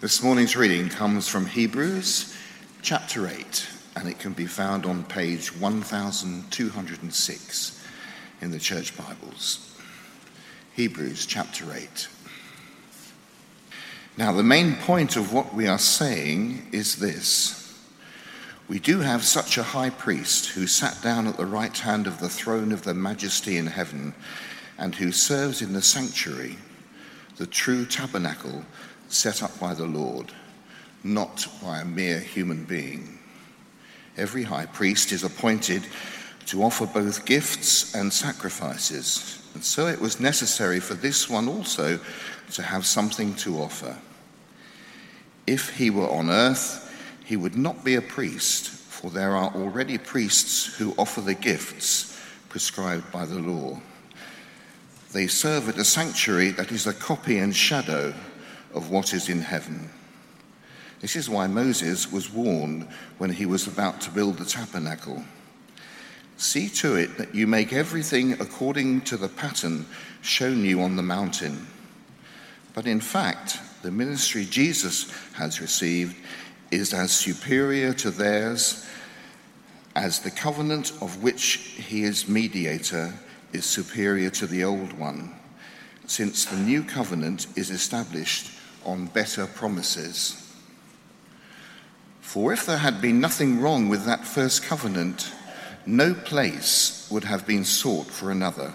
This 0.00 0.22
morning's 0.22 0.56
reading 0.56 0.88
comes 0.88 1.28
from 1.28 1.44
Hebrews 1.44 2.34
chapter 2.80 3.28
8, 3.28 3.68
and 3.96 4.08
it 4.08 4.18
can 4.18 4.32
be 4.32 4.46
found 4.46 4.86
on 4.86 5.04
page 5.04 5.54
1206 5.54 7.86
in 8.40 8.50
the 8.50 8.58
Church 8.58 8.96
Bibles. 8.96 9.78
Hebrews 10.72 11.26
chapter 11.26 11.70
8. 11.70 12.08
Now, 14.16 14.32
the 14.32 14.42
main 14.42 14.76
point 14.76 15.16
of 15.16 15.34
what 15.34 15.54
we 15.54 15.68
are 15.68 15.78
saying 15.78 16.68
is 16.72 16.96
this 16.96 17.78
We 18.68 18.78
do 18.78 19.00
have 19.00 19.22
such 19.22 19.58
a 19.58 19.62
high 19.62 19.90
priest 19.90 20.46
who 20.46 20.66
sat 20.66 21.02
down 21.02 21.26
at 21.26 21.36
the 21.36 21.44
right 21.44 21.76
hand 21.76 22.06
of 22.06 22.20
the 22.20 22.30
throne 22.30 22.72
of 22.72 22.84
the 22.84 22.94
majesty 22.94 23.58
in 23.58 23.66
heaven 23.66 24.14
and 24.78 24.94
who 24.94 25.12
serves 25.12 25.60
in 25.60 25.74
the 25.74 25.82
sanctuary, 25.82 26.56
the 27.36 27.46
true 27.46 27.84
tabernacle 27.84 28.64
set 29.12 29.42
up 29.42 29.58
by 29.58 29.74
the 29.74 29.86
Lord, 29.86 30.32
not 31.02 31.46
by 31.62 31.80
a 31.80 31.84
mere 31.84 32.20
human 32.20 32.64
being. 32.64 33.18
Every 34.16 34.42
high 34.42 34.66
priest 34.66 35.12
is 35.12 35.24
appointed 35.24 35.86
to 36.46 36.62
offer 36.62 36.86
both 36.86 37.26
gifts 37.26 37.94
and 37.94 38.12
sacrifices, 38.12 39.42
and 39.54 39.64
so 39.64 39.86
it 39.86 40.00
was 40.00 40.20
necessary 40.20 40.80
for 40.80 40.94
this 40.94 41.28
one 41.28 41.48
also 41.48 41.98
to 42.52 42.62
have 42.62 42.86
something 42.86 43.34
to 43.36 43.58
offer. 43.58 43.96
If 45.46 45.76
he 45.76 45.90
were 45.90 46.08
on 46.08 46.30
earth, 46.30 46.86
he 47.24 47.36
would 47.36 47.56
not 47.56 47.84
be 47.84 47.94
a 47.94 48.02
priest, 48.02 48.68
for 48.68 49.10
there 49.10 49.36
are 49.36 49.54
already 49.54 49.98
priests 49.98 50.76
who 50.76 50.94
offer 50.98 51.20
the 51.20 51.34
gifts 51.34 52.20
prescribed 52.48 53.10
by 53.12 53.24
the 53.24 53.38
law. 53.38 53.80
They 55.12 55.26
serve 55.26 55.68
at 55.68 55.78
a 55.78 55.84
sanctuary 55.84 56.50
that 56.52 56.70
is 56.70 56.86
a 56.86 56.92
copy 56.92 57.38
and 57.38 57.54
shadow 57.54 58.14
of 58.74 58.90
what 58.90 59.12
is 59.12 59.28
in 59.28 59.40
heaven. 59.40 59.90
This 61.00 61.16
is 61.16 61.30
why 61.30 61.46
Moses 61.46 62.12
was 62.12 62.32
warned 62.32 62.86
when 63.18 63.30
he 63.30 63.46
was 63.46 63.66
about 63.66 64.00
to 64.02 64.10
build 64.10 64.36
the 64.36 64.44
tabernacle. 64.44 65.24
See 66.36 66.68
to 66.68 66.96
it 66.96 67.16
that 67.16 67.34
you 67.34 67.46
make 67.46 67.72
everything 67.72 68.32
according 68.34 69.02
to 69.02 69.16
the 69.16 69.28
pattern 69.28 69.86
shown 70.20 70.64
you 70.64 70.82
on 70.82 70.96
the 70.96 71.02
mountain. 71.02 71.66
But 72.74 72.86
in 72.86 73.00
fact, 73.00 73.58
the 73.82 73.90
ministry 73.90 74.44
Jesus 74.44 75.10
has 75.34 75.60
received 75.60 76.16
is 76.70 76.92
as 76.92 77.12
superior 77.12 77.94
to 77.94 78.10
theirs 78.10 78.86
as 79.96 80.20
the 80.20 80.30
covenant 80.30 80.92
of 81.00 81.22
which 81.22 81.56
he 81.88 82.04
is 82.04 82.28
mediator 82.28 83.12
is 83.52 83.64
superior 83.64 84.30
to 84.30 84.46
the 84.46 84.64
old 84.64 84.92
one, 84.92 85.34
since 86.06 86.44
the 86.44 86.56
new 86.56 86.82
covenant 86.84 87.46
is 87.56 87.70
established 87.70 88.59
on 88.84 89.06
better 89.06 89.46
promises. 89.46 90.36
For 92.20 92.52
if 92.52 92.66
there 92.66 92.78
had 92.78 93.00
been 93.00 93.20
nothing 93.20 93.60
wrong 93.60 93.88
with 93.88 94.04
that 94.04 94.24
first 94.24 94.62
covenant, 94.62 95.32
no 95.86 96.14
place 96.14 97.08
would 97.10 97.24
have 97.24 97.46
been 97.46 97.64
sought 97.64 98.06
for 98.06 98.30
another. 98.30 98.72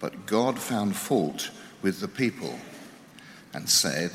But 0.00 0.26
God 0.26 0.58
found 0.58 0.96
fault 0.96 1.50
with 1.82 2.00
the 2.00 2.08
people 2.08 2.58
and 3.52 3.68
said, 3.68 4.10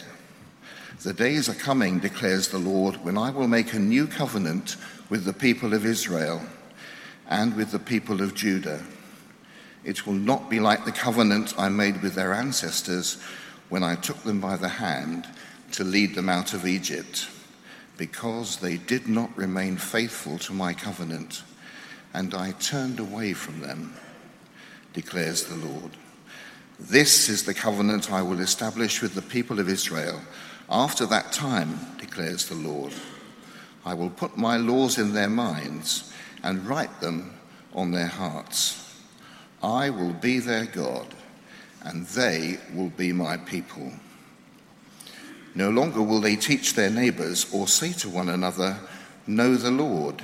The 1.03 1.13
days 1.13 1.47
are 1.47 1.53
coming, 1.53 1.99
declares 1.99 2.49
the 2.49 2.57
Lord, 2.57 2.97
when 3.03 3.17
I 3.17 3.29
will 3.29 3.47
make 3.47 3.73
a 3.73 3.79
new 3.79 4.07
covenant 4.07 4.75
with 5.09 5.23
the 5.23 5.33
people 5.33 5.73
of 5.73 5.85
Israel 5.85 6.41
and 7.29 7.55
with 7.55 7.71
the 7.71 7.79
people 7.79 8.21
of 8.21 8.33
Judah. 8.33 8.83
It 9.83 10.05
will 10.05 10.13
not 10.13 10.49
be 10.49 10.59
like 10.59 10.83
the 10.83 10.91
covenant 10.91 11.53
I 11.57 11.69
made 11.69 12.01
with 12.01 12.15
their 12.15 12.33
ancestors 12.33 13.21
when 13.69 13.83
I 13.83 13.95
took 13.95 14.21
them 14.23 14.39
by 14.39 14.57
the 14.57 14.69
hand 14.69 15.27
to 15.71 15.83
lead 15.83 16.15
them 16.15 16.29
out 16.29 16.53
of 16.53 16.65
Egypt, 16.65 17.27
because 17.97 18.57
they 18.57 18.77
did 18.77 19.07
not 19.07 19.35
remain 19.37 19.77
faithful 19.77 20.37
to 20.39 20.53
my 20.53 20.73
covenant, 20.73 21.43
and 22.13 22.33
I 22.33 22.51
turned 22.51 22.99
away 22.99 23.33
from 23.33 23.61
them, 23.61 23.93
declares 24.93 25.45
the 25.45 25.55
Lord. 25.55 25.91
This 26.79 27.29
is 27.29 27.43
the 27.43 27.53
covenant 27.53 28.11
I 28.11 28.21
will 28.21 28.39
establish 28.39 29.01
with 29.01 29.15
the 29.15 29.21
people 29.21 29.59
of 29.59 29.69
Israel. 29.69 30.21
After 30.69 31.05
that 31.07 31.31
time, 31.31 31.79
declares 31.99 32.47
the 32.47 32.55
Lord, 32.55 32.93
I 33.85 33.93
will 33.93 34.09
put 34.09 34.37
my 34.37 34.57
laws 34.57 34.97
in 34.97 35.13
their 35.13 35.29
minds 35.29 36.11
and 36.43 36.67
write 36.67 37.01
them 37.01 37.33
on 37.73 37.91
their 37.91 38.07
hearts. 38.07 38.81
I 39.61 39.89
will 39.89 40.13
be 40.13 40.39
their 40.39 40.65
God 40.65 41.07
and 41.85 42.05
they 42.07 42.57
will 42.73 42.89
be 42.89 43.13
my 43.13 43.37
people. 43.37 43.91
No 45.53 45.69
longer 45.69 46.01
will 46.01 46.19
they 46.19 46.35
teach 46.35 46.73
their 46.73 46.89
neighbors 46.89 47.45
or 47.53 47.67
say 47.67 47.93
to 47.93 48.09
one 48.09 48.27
another, 48.27 48.77
Know 49.27 49.55
the 49.55 49.71
Lord, 49.71 50.21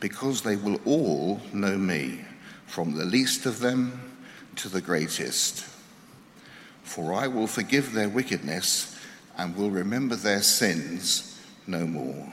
because 0.00 0.42
they 0.42 0.56
will 0.56 0.80
all 0.84 1.40
know 1.52 1.78
me, 1.78 2.20
from 2.66 2.94
the 2.94 3.04
least 3.04 3.46
of 3.46 3.60
them 3.60 4.00
to 4.56 4.68
the 4.68 4.80
greatest. 4.80 5.64
For 6.82 7.14
I 7.14 7.28
will 7.28 7.46
forgive 7.46 7.92
their 7.92 8.08
wickedness 8.08 8.98
and 9.38 9.56
will 9.56 9.70
remember 9.70 10.16
their 10.16 10.42
sins 10.42 11.40
no 11.66 11.86
more. 11.86 12.32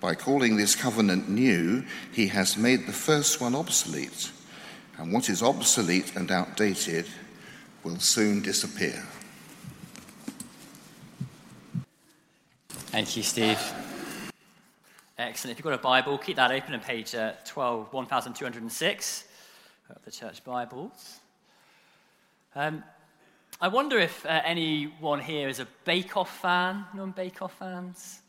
By 0.00 0.14
calling 0.14 0.56
this 0.56 0.76
covenant 0.76 1.28
new, 1.28 1.84
he 2.12 2.28
has 2.28 2.58
made 2.58 2.86
the 2.86 2.92
first 2.92 3.40
one 3.40 3.54
obsolete 3.54 4.30
and 4.98 5.12
what 5.12 5.28
is 5.28 5.42
obsolete 5.42 6.14
and 6.16 6.30
outdated 6.30 7.06
will 7.82 7.98
soon 7.98 8.40
disappear. 8.42 9.02
Thank 12.94 13.16
you, 13.16 13.22
Steve. 13.22 13.58
Excellent. 15.18 15.52
If 15.52 15.58
you've 15.58 15.64
got 15.64 15.74
a 15.74 15.82
Bible, 15.82 16.18
keep 16.18 16.36
that 16.36 16.50
open 16.50 16.74
on 16.74 16.80
page 16.80 17.14
uh, 17.14 17.32
12, 17.44 17.92
1206 17.92 19.24
of 19.90 20.04
the 20.04 20.10
Church 20.10 20.42
Bibles. 20.44 21.20
Um, 22.54 22.82
I 23.60 23.68
wonder 23.68 23.98
if 23.98 24.24
uh, 24.26 24.42
anyone 24.44 25.20
here 25.20 25.48
is 25.48 25.60
a 25.60 25.66
Bake 25.84 26.16
Off 26.16 26.40
fan. 26.40 26.84
Non 26.94 27.10
Bake 27.12 27.42
Off 27.42 27.56
fans? 27.58 28.20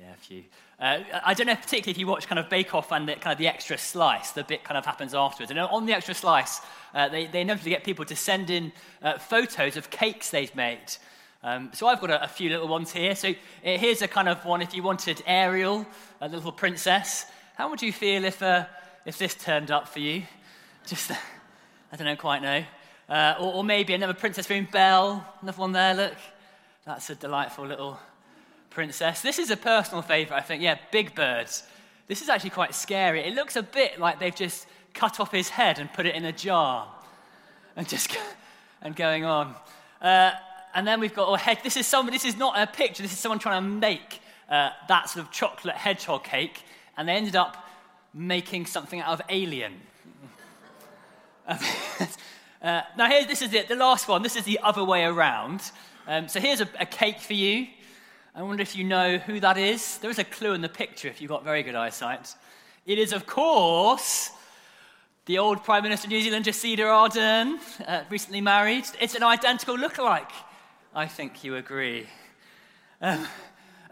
Yeah, 0.00 0.12
a 0.14 0.16
few. 0.16 0.44
Uh, 0.78 1.00
I 1.26 1.34
don't 1.34 1.46
know 1.46 1.54
particularly 1.54 1.90
if 1.90 1.98
you 1.98 2.06
watch 2.06 2.26
kind 2.26 2.38
of 2.38 2.48
Bake 2.48 2.74
Off 2.74 2.90
and 2.90 3.06
the, 3.06 3.16
kind 3.16 3.32
of 3.32 3.38
the 3.38 3.48
extra 3.48 3.76
slice, 3.76 4.30
the 4.30 4.44
bit 4.44 4.64
kind 4.64 4.78
of 4.78 4.86
happens 4.86 5.12
afterwards. 5.12 5.50
And 5.50 5.60
on 5.60 5.84
the 5.84 5.92
extra 5.92 6.14
slice, 6.14 6.62
uh, 6.94 7.10
they, 7.10 7.26
they 7.26 7.42
inevitably 7.42 7.72
get 7.72 7.84
people 7.84 8.06
to 8.06 8.16
send 8.16 8.48
in 8.48 8.72
uh, 9.02 9.18
photos 9.18 9.76
of 9.76 9.90
cakes 9.90 10.30
they've 10.30 10.54
made. 10.56 10.96
Um, 11.42 11.70
so 11.74 11.86
I've 11.86 12.00
got 12.00 12.08
a, 12.08 12.24
a, 12.24 12.28
few 12.28 12.48
little 12.48 12.66
ones 12.66 12.92
here. 12.92 13.14
So 13.14 13.28
uh, 13.28 13.32
here's 13.62 14.00
a 14.00 14.08
kind 14.08 14.26
of 14.26 14.42
one 14.46 14.62
if 14.62 14.72
you 14.74 14.82
wanted 14.82 15.22
Ariel, 15.26 15.86
a 16.22 16.28
little 16.28 16.52
princess. 16.52 17.26
How 17.56 17.68
would 17.68 17.82
you 17.82 17.92
feel 17.92 18.24
if, 18.24 18.42
uh, 18.42 18.64
if 19.04 19.18
this 19.18 19.34
turned 19.34 19.70
up 19.70 19.86
for 19.86 19.98
you? 19.98 20.22
Just, 20.86 21.10
I 21.92 21.96
don't 21.96 22.06
know, 22.06 22.16
quite 22.16 22.40
know. 22.40 22.64
Uh, 23.06 23.34
or, 23.38 23.56
or 23.56 23.64
maybe 23.64 23.92
another 23.92 24.14
princess 24.14 24.48
named 24.48 24.70
Belle, 24.70 25.26
another 25.42 25.60
one 25.60 25.72
there, 25.72 25.94
look. 25.94 26.16
That's 26.86 27.10
a 27.10 27.14
delightful 27.14 27.66
little 27.66 28.00
princess. 28.70 29.20
This 29.20 29.38
is 29.38 29.50
a 29.50 29.56
personal 29.56 30.02
favourite, 30.02 30.38
I 30.38 30.42
think. 30.42 30.62
Yeah, 30.62 30.78
Big 30.90 31.14
Birds. 31.14 31.64
This 32.08 32.22
is 32.22 32.28
actually 32.28 32.50
quite 32.50 32.74
scary. 32.74 33.20
It 33.20 33.34
looks 33.34 33.56
a 33.56 33.62
bit 33.62 34.00
like 34.00 34.18
they've 34.18 34.34
just 34.34 34.66
cut 34.94 35.20
off 35.20 35.30
his 35.30 35.48
head 35.48 35.78
and 35.78 35.92
put 35.92 36.06
it 36.06 36.14
in 36.14 36.24
a 36.24 36.32
jar 36.32 36.88
and 37.76 37.88
just 37.88 38.16
and 38.82 38.96
going 38.96 39.24
on. 39.24 39.54
Uh, 40.00 40.32
and 40.74 40.86
then 40.86 41.00
we've 41.00 41.14
got 41.14 41.28
oh, 41.28 41.34
head. 41.34 41.58
This 41.62 41.76
is 41.76 41.86
somebody. 41.86 42.16
This 42.16 42.24
is 42.24 42.36
not 42.36 42.58
a 42.58 42.66
picture. 42.66 43.02
This 43.02 43.12
is 43.12 43.18
someone 43.18 43.38
trying 43.38 43.62
to 43.62 43.68
make 43.68 44.20
uh, 44.48 44.70
that 44.88 45.08
sort 45.10 45.24
of 45.24 45.32
chocolate 45.32 45.76
hedgehog 45.76 46.24
cake, 46.24 46.62
and 46.96 47.08
they 47.08 47.12
ended 47.12 47.36
up 47.36 47.68
making 48.14 48.66
something 48.66 49.00
out 49.00 49.12
of 49.12 49.22
alien. 49.28 49.74
uh, 51.48 52.82
now 52.96 53.08
here, 53.08 53.24
this 53.26 53.42
is 53.42 53.52
it. 53.52 53.68
The 53.68 53.76
last 53.76 54.08
one. 54.08 54.22
This 54.22 54.36
is 54.36 54.44
the 54.44 54.60
other 54.62 54.84
way 54.84 55.04
around. 55.04 55.60
Um, 56.06 56.28
so 56.28 56.40
here's 56.40 56.60
a, 56.60 56.68
a 56.78 56.86
cake 56.86 57.20
for 57.20 57.34
you. 57.34 57.66
I 58.40 58.42
wonder 58.42 58.62
if 58.62 58.74
you 58.74 58.84
know 58.84 59.18
who 59.18 59.38
that 59.40 59.58
is. 59.58 59.98
There 59.98 60.10
is 60.10 60.18
a 60.18 60.24
clue 60.24 60.54
in 60.54 60.62
the 60.62 60.68
picture 60.70 61.08
if 61.08 61.20
you've 61.20 61.28
got 61.28 61.44
very 61.44 61.62
good 61.62 61.74
eyesight. 61.74 62.34
It 62.86 62.98
is, 62.98 63.12
of 63.12 63.26
course, 63.26 64.30
the 65.26 65.36
old 65.36 65.62
Prime 65.62 65.82
Minister 65.82 66.06
of 66.06 66.12
New 66.12 66.22
Zealand, 66.22 66.46
Jacinda 66.46 66.86
Ardern, 66.86 67.58
uh, 67.86 68.04
recently 68.08 68.40
married. 68.40 68.84
It's 68.98 69.14
an 69.14 69.22
identical 69.22 69.76
look-alike. 69.76 70.30
I 70.94 71.06
think 71.06 71.44
you 71.44 71.56
agree. 71.56 72.06
Um, 73.02 73.28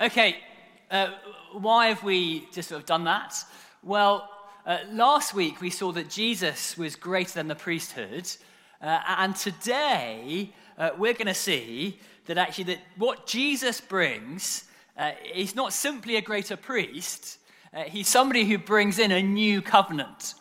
okay, 0.01 0.39
uh, 0.91 1.09
why 1.53 1.89
have 1.89 2.03
we 2.03 2.49
just 2.51 2.71
sort 2.71 2.81
of 2.81 2.87
done 2.87 3.05
that? 3.05 3.35
Well, 3.83 4.31
uh, 4.65 4.79
last 4.91 5.35
week 5.35 5.61
we 5.61 5.69
saw 5.69 5.93
that 5.93 6.09
Jesus 6.09 6.79
was 6.79 6.97
greater 6.97 7.35
than 7.35 7.49
the 7.49 7.55
priesthood, 7.55 8.27
uh, 8.81 8.99
and 9.09 9.37
today 9.37 10.55
uh, 10.79 10.93
we're 10.97 11.13
going 11.13 11.27
to 11.27 11.35
see 11.35 11.99
that 12.29 12.39
actually 12.39 12.65
that 12.65 12.79
what 12.97 13.27
Jesus 13.27 13.81
brings, 13.81 14.65
uh, 14.97 15.13
he's 15.23 15.57
not 15.57 15.73
simply 15.73 16.17
a 16.17 16.21
greater 16.21 16.57
priest, 16.57 17.39
uh, 17.75 17.83
he's 17.85 18.07
somebody 18.07 18.45
who 18.45 18.59
brings 18.59 18.99
in 18.99 19.11
a 19.11 19.23
new 19.23 19.63
covenant. 19.63 20.35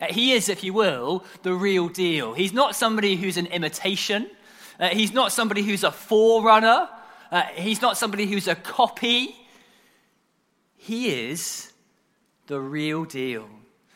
Uh, 0.00 0.06
he 0.06 0.32
is, 0.32 0.48
if 0.48 0.64
you 0.64 0.72
will, 0.72 1.24
the 1.42 1.54
real 1.54 1.88
deal. 1.88 2.34
He's 2.34 2.52
not 2.52 2.74
somebody 2.74 3.14
who's 3.14 3.36
an 3.36 3.46
imitation. 3.46 4.30
Uh, 4.80 4.88
he's 4.88 5.12
not 5.12 5.30
somebody 5.30 5.62
who's 5.62 5.84
a 5.84 5.92
forerunner. 5.92 6.88
Uh, 7.30 7.42
he's 7.54 7.80
not 7.80 7.96
somebody 7.96 8.26
who's 8.26 8.48
a 8.48 8.56
copy. 8.56 9.36
He 10.76 11.30
is 11.30 11.72
the 12.48 12.60
real 12.60 13.04
deal. 13.04 13.48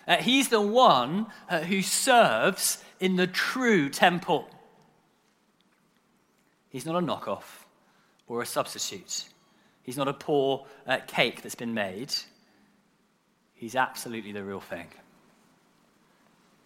Uh, 0.06 0.18
he's 0.18 0.48
the 0.48 0.60
one 0.60 1.26
who 1.66 1.82
serves 1.82 2.84
in 3.00 3.16
the 3.16 3.26
true 3.26 3.88
temple. 3.90 4.48
He's 6.76 6.84
not 6.84 7.02
a 7.02 7.06
knockoff 7.06 7.64
or 8.28 8.42
a 8.42 8.44
substitute. 8.44 9.30
He's 9.82 9.96
not 9.96 10.08
a 10.08 10.12
poor 10.12 10.66
uh, 10.86 10.98
cake 11.06 11.40
that's 11.40 11.54
been 11.54 11.72
made. 11.72 12.12
He's 13.54 13.74
absolutely 13.74 14.32
the 14.32 14.44
real 14.44 14.60
thing. 14.60 14.88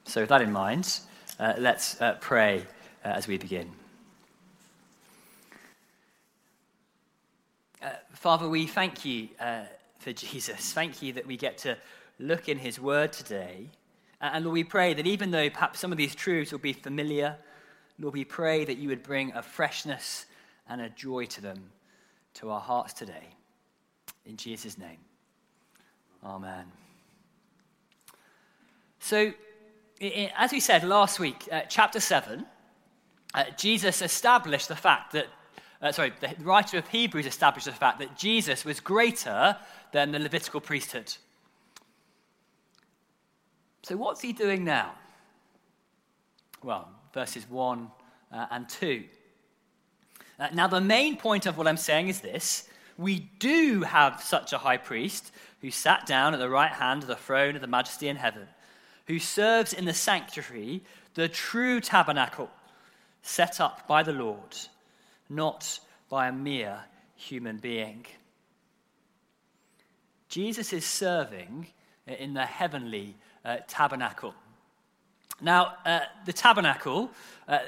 So, 0.07 0.23
with 0.23 0.31
that 0.31 0.43
in 0.43 0.51
mind, 0.51 0.99
uh, 1.39 1.53
let's 1.59 2.01
uh, 2.01 2.17
pray 2.21 2.67
uh, 3.05 3.09
as 3.11 3.29
we 3.29 3.39
begin. 3.39 3.71
Uh, 7.81 7.91
Father, 8.13 8.49
we 8.49 8.67
thank 8.67 9.05
you 9.05 9.29
uh, 9.39 9.63
for 10.01 10.13
Jesus. 10.13 10.73
Thank 10.73 11.03
you 11.03 11.13
that 11.13 11.25
we 11.25 11.37
get 11.37 11.57
to 11.59 11.77
look 12.19 12.49
in 12.49 12.59
his 12.59 12.81
word 12.81 13.13
today. 13.13 13.69
And 14.21 14.45
Lord, 14.45 14.55
we 14.55 14.65
pray 14.65 14.93
that 14.93 15.07
even 15.07 15.31
though 15.31 15.49
perhaps 15.51 15.79
some 15.79 15.93
of 15.93 15.99
these 15.99 16.17
truths 16.17 16.51
will 16.51 16.59
be 16.59 16.73
familiar, 16.73 17.37
Lord, 18.01 18.15
we 18.15 18.25
pray 18.25 18.65
that 18.65 18.79
you 18.79 18.89
would 18.89 19.03
bring 19.03 19.33
a 19.35 19.43
freshness 19.43 20.25
and 20.69 20.81
a 20.81 20.89
joy 20.89 21.27
to 21.27 21.43
them, 21.43 21.71
to 22.35 22.51
our 22.51 22.61
hearts 22.61 22.95
today. 22.95 23.29
In 24.25 24.39
Jesus' 24.39 24.79
name. 24.79 24.97
Amen. 26.25 26.65
So, 29.01 29.33
as 30.37 30.51
we 30.51 30.61
said 30.61 30.83
last 30.83 31.21
week, 31.21 31.47
uh, 31.53 31.63
chapter 31.69 32.01
7, 32.01 32.47
uh, 33.35 33.45
Jesus 33.59 34.01
established 34.01 34.69
the 34.69 34.77
fact 34.77 35.13
that, 35.13 35.27
uh, 35.83 35.93
sorry, 35.93 36.13
the 36.21 36.35
writer 36.41 36.79
of 36.79 36.89
Hebrews 36.89 37.27
established 37.27 37.67
the 37.67 37.73
fact 37.73 37.99
that 37.99 38.17
Jesus 38.17 38.65
was 38.65 38.81
greater 38.81 39.57
than 39.93 40.11
the 40.11 40.19
Levitical 40.19 40.61
priesthood. 40.61 41.15
So, 43.83 43.97
what's 43.97 44.23
he 44.23 44.33
doing 44.33 44.65
now? 44.65 44.95
Well, 46.63 46.89
verses 47.13 47.49
1 47.49 47.91
uh, 48.33 48.47
and 48.51 48.69
2. 48.69 49.05
Uh, 50.39 50.49
now, 50.55 50.67
the 50.67 50.81
main 50.81 51.17
point 51.17 51.47
of 51.47 51.59
what 51.59 51.67
I'm 51.67 51.77
saying 51.77 52.09
is 52.09 52.21
this 52.21 52.69
we 52.97 53.31
do 53.39 53.83
have 53.83 54.23
such 54.23 54.53
a 54.53 54.59
high 54.59 54.77
priest 54.77 55.33
who 55.61 55.71
sat 55.71 56.07
down 56.07 56.35
at 56.35 56.41
the 56.41 56.51
right 56.51 56.71
hand 56.71 57.03
of 57.03 57.09
the 57.09 57.17
throne 57.17 57.55
of 57.55 57.61
the 57.61 57.67
majesty 57.67 58.09
in 58.09 58.17
heaven, 58.17 58.47
who 59.07 59.19
serves 59.19 59.73
in 59.73 59.85
the 59.85 59.95
sanctuary, 59.95 60.83
the 61.15 61.29
true 61.29 61.81
tabernacle 61.81 62.51
set 63.23 63.61
up 63.61 63.87
by 63.87 64.03
the 64.03 64.13
Lord, 64.13 64.57
not 65.29 65.81
by 66.09 66.29
a 66.29 66.33
mere 66.33 66.81
human 67.17 67.59
being. 67.59 68.07
Jesus 70.29 70.73
is 70.73 70.87
serving 70.87 71.67
in 72.07 72.35
the 72.35 72.47
heavenly 72.47 73.17
uh, 73.45 73.59
tabernacle. 73.67 74.35
Now, 75.41 75.75
uh, 75.85 76.01
the 76.27 76.33
tabernacle, 76.33 77.11
uh, 77.49 77.59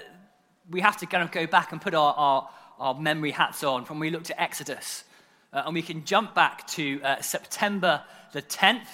we 0.70 0.80
have 0.80 0.96
to 0.98 1.06
kind 1.06 1.22
of 1.22 1.30
go 1.30 1.46
back 1.46 1.72
and 1.72 1.80
put 1.80 1.94
our, 1.94 2.14
our, 2.14 2.50
our 2.78 2.94
memory 2.94 3.30
hats 3.30 3.64
on 3.64 3.84
from 3.84 3.98
when 3.98 4.08
we 4.08 4.10
looked 4.10 4.30
at 4.30 4.40
Exodus. 4.40 5.04
Uh, 5.52 5.62
and 5.66 5.74
we 5.74 5.82
can 5.82 6.04
jump 6.04 6.34
back 6.34 6.66
to 6.68 7.00
uh, 7.02 7.20
September 7.20 8.02
the 8.32 8.42
10th 8.42 8.86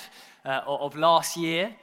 uh, 0.44 0.62
of 0.66 0.96
last 0.96 1.36
year, 1.36 1.74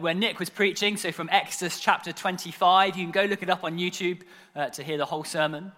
where 0.00 0.14
Nick 0.14 0.38
was 0.38 0.50
preaching. 0.50 0.96
So, 0.96 1.10
from 1.10 1.28
Exodus 1.30 1.80
chapter 1.80 2.12
25, 2.12 2.96
you 2.96 3.04
can 3.04 3.12
go 3.12 3.24
look 3.24 3.42
it 3.42 3.48
up 3.48 3.64
on 3.64 3.78
YouTube 3.78 4.20
to 4.72 4.82
hear 4.82 4.98
the 4.98 5.06
whole 5.06 5.24
sermon. 5.24 5.72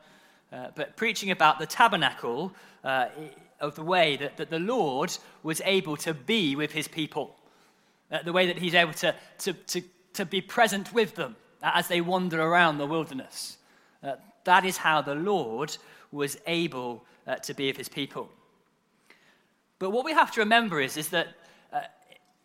but 0.51 0.97
preaching 0.97 1.31
about 1.31 1.61
the 1.61 1.67
tabernacle 1.67 2.53
of 2.83 3.77
the 3.77 3.83
way 3.83 4.17
that, 4.17 4.39
that 4.39 4.51
the 4.51 4.59
Lord 4.59 5.17
was 5.45 5.63
able 5.65 5.97
to 5.99 6.13
be 6.13 6.57
with 6.57 6.73
his 6.73 6.89
people 6.89 7.37
uh, 8.13 8.23
the 8.23 8.33
way 8.33 8.47
that 8.47 8.59
he's 8.59 8.75
able 8.75 8.93
to, 8.93 9.15
to, 9.39 9.53
to, 9.55 9.83
to 10.15 10.25
be 10.25 10.41
present 10.41 10.93
with 10.93 11.15
them 11.15 11.37
as 11.63 11.89
they 11.89 12.01
wander 12.01 12.41
around 12.41 12.79
the 12.79 12.87
wilderness. 12.87 13.59
Uh, 14.03 14.17
that 14.45 14.65
is 14.65 14.77
how 14.77 15.01
the 15.01 15.15
Lord 15.15 15.77
was 16.11 16.37
able 16.47 17.05
uh, 17.27 17.37
to 17.37 17.55
be 17.55 17.69
with 17.69 17.77
his 17.77 17.89
people. 17.89 18.29
But 19.79 19.91
what 19.91 20.05
we 20.05 20.13
have 20.13 20.31
to 20.33 20.41
remember 20.41 20.81
is, 20.81 20.97
is 20.97 21.09
that 21.11 21.29
uh, 21.73 21.81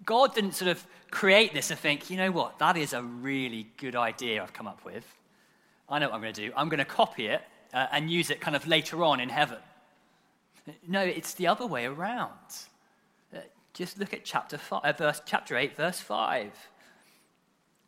God 0.06 0.34
didn't 0.34 0.54
sort 0.54 0.70
of 0.70 0.86
create 1.12 1.54
this 1.54 1.72
and 1.72 1.80
think, 1.80 2.10
you 2.10 2.18
know 2.18 2.32
what, 2.32 2.60
that 2.60 2.78
is 2.78 2.94
a 2.94 3.02
really 3.02 3.68
good 3.78 3.96
idea 3.96 4.42
I've 4.42 4.54
come 4.54 4.68
up 4.68 4.84
with. 4.86 5.06
I 5.90 6.00
know 6.00 6.08
what 6.08 6.16
I'm 6.16 6.22
going 6.22 6.34
to 6.34 6.48
do. 6.48 6.54
I'm 6.56 6.70
going 6.70 6.80
to 6.80 6.86
copy 6.86 7.28
it 7.28 7.42
uh, 7.74 7.88
and 7.92 8.10
use 8.10 8.30
it 8.30 8.42
kind 8.42 8.56
of 8.56 8.68
later 8.68 9.04
on 9.04 9.20
in 9.20 9.30
heaven. 9.30 9.60
No, 10.88 11.02
it's 11.02 11.34
the 11.34 11.48
other 11.48 11.66
way 11.66 11.86
around. 11.86 12.34
Just 13.78 14.00
look 14.00 14.12
at 14.12 14.26
chapter, 14.26 14.58
five, 14.58 14.84
uh, 14.84 14.92
verse, 14.94 15.22
chapter 15.24 15.56
8, 15.56 15.78
verse 15.78 16.00
5. 16.00 16.52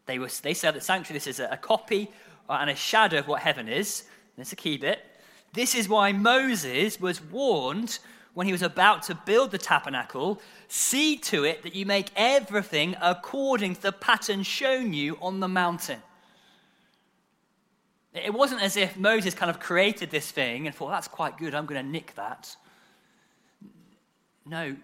They, 0.09 0.17
were, 0.17 0.29
they 0.41 0.55
said 0.55 0.73
that 0.73 0.81
sanctuary, 0.81 1.19
this 1.19 1.27
is 1.27 1.39
a, 1.39 1.49
a 1.51 1.57
copy 1.57 2.09
and 2.49 2.67
a 2.67 2.75
shadow 2.75 3.19
of 3.19 3.27
what 3.27 3.41
heaven 3.41 3.69
is. 3.69 4.05
That's 4.37 4.51
a 4.51 4.55
key 4.55 4.75
bit. 4.75 5.05
This 5.53 5.75
is 5.75 5.87
why 5.87 6.13
Moses 6.13 6.99
was 6.99 7.21
warned 7.21 7.99
when 8.33 8.47
he 8.47 8.51
was 8.51 8.63
about 8.63 9.03
to 9.03 9.13
build 9.13 9.51
the 9.51 9.59
tabernacle 9.59 10.41
see 10.67 11.15
to 11.17 11.43
it 11.43 11.61
that 11.61 11.75
you 11.75 11.85
make 11.85 12.09
everything 12.15 12.95
according 12.99 13.75
to 13.75 13.81
the 13.83 13.91
pattern 13.91 14.41
shown 14.41 14.93
you 14.93 15.15
on 15.21 15.41
the 15.41 15.47
mountain. 15.47 16.01
It 18.15 18.33
wasn't 18.33 18.63
as 18.63 18.77
if 18.77 18.97
Moses 18.97 19.35
kind 19.35 19.51
of 19.51 19.59
created 19.59 20.09
this 20.09 20.31
thing 20.31 20.65
and 20.65 20.75
thought, 20.75 20.89
that's 20.89 21.07
quite 21.07 21.37
good, 21.37 21.53
I'm 21.53 21.67
going 21.67 21.85
to 21.85 21.87
nick 21.87 22.15
that. 22.15 22.55
No, 24.43 24.75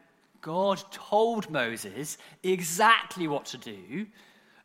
God 0.41 0.83
told 0.91 1.49
Moses 1.49 2.19
exactly 2.43 3.27
what 3.27 3.45
to 3.45 3.57
do 3.57 4.05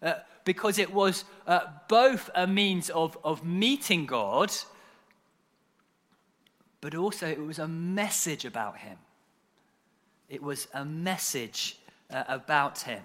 uh, 0.03 0.15
because 0.45 0.79
it 0.79 0.93
was 0.93 1.25
uh, 1.47 1.61
both 1.89 2.31
a 2.35 2.47
means 2.47 2.91
of, 2.91 3.19
of 3.25 3.45
meeting 3.45 4.07
God, 4.07 4.53
but 6.81 6.95
also 6.95 7.27
it 7.27 7.39
was 7.39 7.59
a 7.59 7.69
message 7.69 8.45
about 8.45 8.79
him. 8.79 8.99
It 10.29 10.43
was 10.43 10.69
a 10.73 10.85
message 10.85 11.79
uh, 12.11 12.25
about 12.29 12.81
him. 12.81 13.03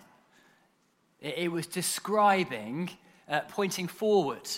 It, 1.22 1.38
it 1.38 1.52
was 1.52 1.68
describing, 1.68 2.90
uh, 3.30 3.42
pointing 3.42 3.88
forward 3.88 4.50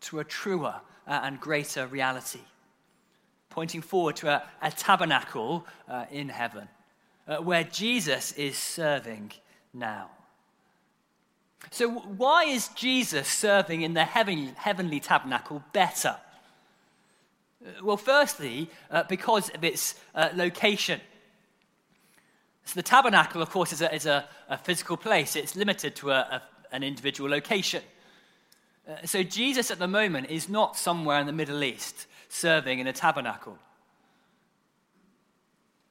to 0.00 0.20
a 0.20 0.24
truer 0.24 0.74
uh, 1.06 1.20
and 1.22 1.40
greater 1.40 1.86
reality, 1.86 2.40
pointing 3.48 3.82
forward 3.82 4.16
to 4.16 4.28
a, 4.28 4.42
a 4.62 4.70
tabernacle 4.70 5.66
uh, 5.88 6.06
in 6.10 6.28
heaven 6.28 6.68
uh, 7.28 7.36
where 7.36 7.64
Jesus 7.64 8.32
is 8.32 8.56
serving 8.56 9.32
now. 9.72 10.10
So, 11.70 11.90
why 11.90 12.44
is 12.44 12.68
Jesus 12.68 13.28
serving 13.28 13.82
in 13.82 13.94
the 13.94 14.04
heavenly, 14.04 14.52
heavenly 14.56 15.00
tabernacle 15.00 15.62
better? 15.72 16.16
Uh, 17.64 17.70
well, 17.82 17.96
firstly, 17.96 18.70
uh, 18.90 19.02
because 19.08 19.50
of 19.50 19.62
its 19.64 19.94
uh, 20.14 20.30
location. 20.34 21.00
So, 22.64 22.74
the 22.74 22.82
tabernacle, 22.82 23.42
of 23.42 23.50
course, 23.50 23.72
is 23.72 23.82
a, 23.82 23.94
is 23.94 24.06
a, 24.06 24.26
a 24.48 24.56
physical 24.56 24.96
place, 24.96 25.36
it's 25.36 25.56
limited 25.56 25.96
to 25.96 26.10
a, 26.10 26.42
an 26.72 26.82
individual 26.82 27.28
location. 27.28 27.82
Uh, 28.88 29.04
so, 29.04 29.22
Jesus 29.22 29.70
at 29.70 29.78
the 29.78 29.88
moment 29.88 30.30
is 30.30 30.48
not 30.48 30.76
somewhere 30.76 31.20
in 31.20 31.26
the 31.26 31.32
Middle 31.32 31.62
East 31.62 32.06
serving 32.30 32.78
in 32.78 32.86
a 32.86 32.92
tabernacle, 32.92 33.58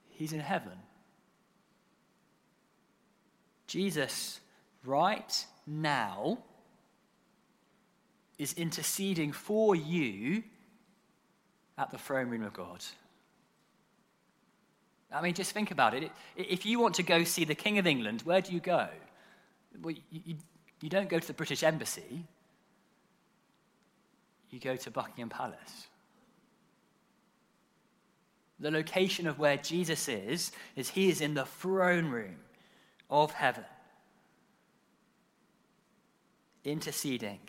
he's 0.10 0.34
in 0.34 0.40
heaven. 0.40 0.74
Jesus, 3.68 4.40
right 4.86 5.46
now, 5.68 6.40
is 8.38 8.54
interceding 8.54 9.32
for 9.32 9.76
you 9.76 10.44
at 11.78 11.92
the 11.92 11.98
throne 11.98 12.30
room 12.30 12.44
of 12.44 12.54
God. 12.54 12.84
I 15.12 15.22
mean, 15.22 15.34
just 15.34 15.52
think 15.52 15.72
about 15.72 15.94
it. 15.94 16.12
If 16.36 16.66
you 16.66 16.80
want 16.80 16.96
to 16.96 17.04
go 17.04 17.24
see 17.24 17.46
the 17.46 17.56
King 17.56 17.78
of 17.78 17.88
England, 17.88 18.22
where 18.24 18.42
do 18.42 18.54
you 18.54 18.60
go? 18.60 18.88
Well, 19.82 19.96
you, 20.12 20.36
you 20.82 20.90
don't 20.90 21.10
go 21.10 21.20
to 21.20 21.28
the 21.28 21.34
British 21.34 21.64
Embassy, 21.64 22.26
you 24.50 24.60
go 24.60 24.76
to 24.76 24.92
Buckingham 24.92 25.30
Palace. 25.30 25.88
The 28.60 28.72
location 28.72 29.28
of 29.28 29.38
where 29.38 29.58
Jesus 29.58 30.08
is, 30.08 30.52
is 30.76 30.90
he 30.90 31.10
is 31.10 31.22
in 31.22 31.36
the 31.36 31.46
throne 31.46 32.08
room 32.08 32.38
of 33.10 33.32
heaven, 33.32 33.66
interceding 36.68 37.40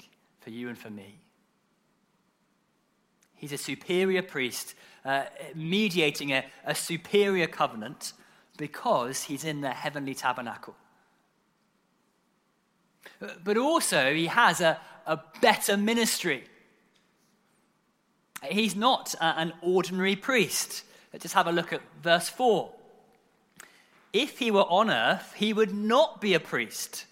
for 0.41 0.51
you 0.51 0.69
and 0.69 0.79
for 0.79 0.91
me. 0.91 1.19
He's 3.35 3.53
a 3.53 3.59
superior 3.59 4.23
priest, 4.23 4.75
uh, 5.05 5.25
mediating 5.55 6.33
a, 6.33 6.45
a 6.65 6.75
superior 6.75 7.47
covenant 7.47 8.13
because 8.57 9.25
he's 9.25 9.45
in 9.45 9.61
the 9.61 9.71
heavenly 9.71 10.15
tabernacle. 10.15 10.75
But 13.45 13.57
also, 13.57 14.13
he 14.15 14.27
has 14.27 14.61
a, 14.61 14.79
a 15.07 15.21
better 15.41 15.77
ministry. 15.77 16.45
He's 18.45 18.77
not 18.77 19.15
an 19.21 19.53
ordinary 19.63 20.17
priest. 20.17 20.85
Let's 21.13 21.23
just 21.23 21.35
have 21.35 21.47
a 21.47 21.53
look 21.53 21.73
at 21.73 21.81
verse 22.03 22.29
4. 22.29 22.73
If 24.13 24.39
he 24.39 24.51
were 24.51 24.63
on 24.63 24.91
earth, 24.91 25.35
he 25.37 25.53
would 25.53 25.75
not 25.75 26.21
be 26.21 26.35
a 26.35 26.41
priest, 26.41 27.05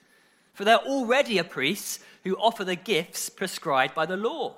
for 0.56 0.64
they're 0.64 0.78
already 0.78 1.36
a 1.36 1.44
priests 1.44 2.00
who 2.24 2.34
offer 2.36 2.64
the 2.64 2.76
gifts 2.76 3.28
prescribed 3.28 3.94
by 3.94 4.06
the 4.06 4.16
law. 4.16 4.54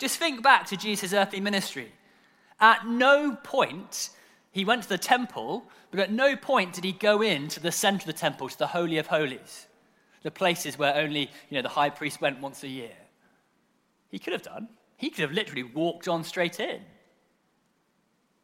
Just 0.00 0.16
think 0.16 0.42
back 0.42 0.66
to 0.66 0.76
Jesus' 0.76 1.12
earthly 1.12 1.38
ministry. 1.38 1.92
At 2.58 2.88
no 2.88 3.36
point 3.36 4.10
he 4.50 4.64
went 4.64 4.82
to 4.82 4.88
the 4.88 4.98
temple, 4.98 5.62
but 5.92 6.00
at 6.00 6.10
no 6.10 6.34
point 6.34 6.72
did 6.72 6.82
he 6.82 6.90
go 6.90 7.22
into 7.22 7.60
the 7.60 7.70
center 7.70 7.98
of 7.98 8.06
the 8.06 8.12
temple, 8.12 8.48
to 8.48 8.58
the 8.58 8.66
Holy 8.66 8.98
of 8.98 9.06
Holies, 9.06 9.68
the 10.24 10.30
places 10.32 10.76
where 10.76 10.96
only 10.96 11.30
you 11.50 11.56
know, 11.56 11.62
the 11.62 11.68
high 11.68 11.90
priest 11.90 12.20
went 12.20 12.40
once 12.40 12.64
a 12.64 12.68
year. 12.68 12.96
He 14.08 14.18
could 14.18 14.32
have 14.32 14.42
done. 14.42 14.70
He 14.96 15.08
could 15.10 15.22
have 15.22 15.30
literally 15.30 15.62
walked 15.62 16.08
on 16.08 16.24
straight 16.24 16.58
in. 16.58 16.80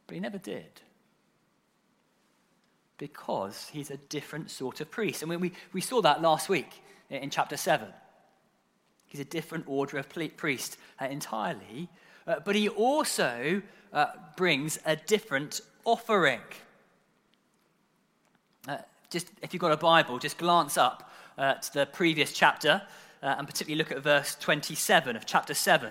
But 0.06 0.14
he 0.14 0.20
never 0.20 0.38
did. 0.38 0.80
Because 2.98 3.68
he's 3.72 3.90
a 3.90 3.96
different 3.96 4.50
sort 4.50 4.80
of 4.80 4.90
priest. 4.90 5.22
And 5.22 5.40
we, 5.40 5.52
we 5.72 5.80
saw 5.80 6.00
that 6.02 6.22
last 6.22 6.48
week 6.48 6.82
in 7.10 7.30
chapter 7.30 7.56
7. 7.56 7.88
He's 9.06 9.20
a 9.20 9.24
different 9.24 9.64
order 9.66 9.98
of 9.98 10.08
priest 10.36 10.76
uh, 11.00 11.06
entirely. 11.06 11.88
Uh, 12.26 12.36
but 12.44 12.56
he 12.56 12.68
also 12.68 13.62
uh, 13.92 14.06
brings 14.36 14.78
a 14.84 14.96
different 14.96 15.60
offering. 15.84 16.40
Uh, 18.68 18.78
just 19.10 19.30
if 19.42 19.54
you've 19.54 19.60
got 19.60 19.72
a 19.72 19.76
Bible, 19.76 20.18
just 20.18 20.38
glance 20.38 20.76
up 20.76 21.12
uh, 21.38 21.54
to 21.54 21.74
the 21.74 21.86
previous 21.86 22.32
chapter 22.32 22.82
and 23.22 23.48
particularly 23.48 23.76
look 23.76 23.90
at 23.90 24.04
verse 24.04 24.36
27 24.36 25.16
of 25.16 25.26
chapter 25.26 25.52
7. 25.52 25.90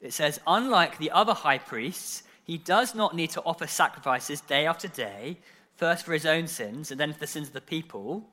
It 0.00 0.12
says, 0.12 0.40
Unlike 0.44 0.98
the 0.98 1.12
other 1.12 1.34
high 1.34 1.58
priests, 1.58 2.24
he 2.42 2.58
does 2.58 2.96
not 2.96 3.14
need 3.14 3.30
to 3.30 3.42
offer 3.42 3.68
sacrifices 3.68 4.40
day 4.40 4.66
after 4.66 4.88
day, 4.88 5.38
first 5.76 6.04
for 6.04 6.12
his 6.12 6.26
own 6.26 6.46
sins 6.46 6.90
and 6.90 6.98
then 6.98 7.12
for 7.12 7.20
the 7.20 7.26
sins 7.26 7.48
of 7.48 7.54
the 7.54 7.60
people. 7.60 8.28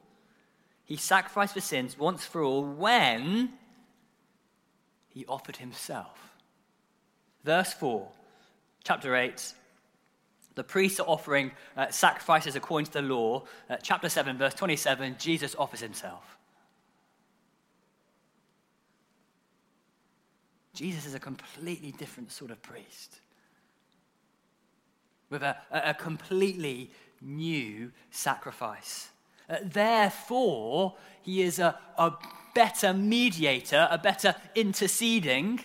He 0.83 0.97
sacrificed 0.97 1.53
for 1.53 1.61
sins 1.61 1.97
once 1.97 2.25
for 2.25 2.43
all 2.43 2.63
when 2.63 3.53
he 5.09 5.25
offered 5.25 5.57
himself. 5.57 6.35
Verse 7.43 7.73
4, 7.73 8.07
chapter 8.83 9.15
8. 9.15 9.53
The 10.55 10.63
priests 10.63 10.99
are 10.99 11.07
offering 11.07 11.51
uh, 11.77 11.89
sacrifices 11.89 12.55
according 12.55 12.87
to 12.87 12.93
the 12.93 13.01
law. 13.01 13.43
Uh, 13.69 13.77
chapter 13.81 14.09
7, 14.09 14.37
verse 14.37 14.53
27, 14.53 15.15
Jesus 15.17 15.55
offers 15.57 15.79
himself. 15.79 16.37
Jesus 20.73 21.05
is 21.05 21.13
a 21.13 21.19
completely 21.19 21.91
different 21.91 22.31
sort 22.31 22.51
of 22.51 22.61
priest 22.61 23.19
with 25.29 25.43
a, 25.43 25.55
a 25.71 25.93
completely 25.93 26.91
new 27.21 27.91
sacrifice. 28.09 29.09
Uh, 29.49 29.57
therefore, 29.63 30.95
he 31.21 31.41
is 31.41 31.59
a, 31.59 31.77
a 31.97 32.13
better 32.53 32.93
mediator, 32.93 33.87
a 33.91 33.97
better 33.97 34.35
interceding 34.55 35.59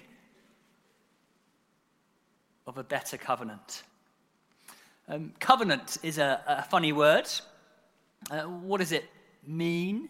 of 2.67 2.79
a 2.79 2.85
better 2.85 3.17
covenant. 3.17 3.83
Um, 5.09 5.33
covenant 5.39 5.99
is 6.03 6.19
a, 6.19 6.43
a 6.47 6.63
funny 6.65 6.93
word. 6.93 7.29
Uh, 8.31 8.43
what 8.43 8.79
does 8.79 8.93
it 8.93 9.05
mean? 9.47 10.09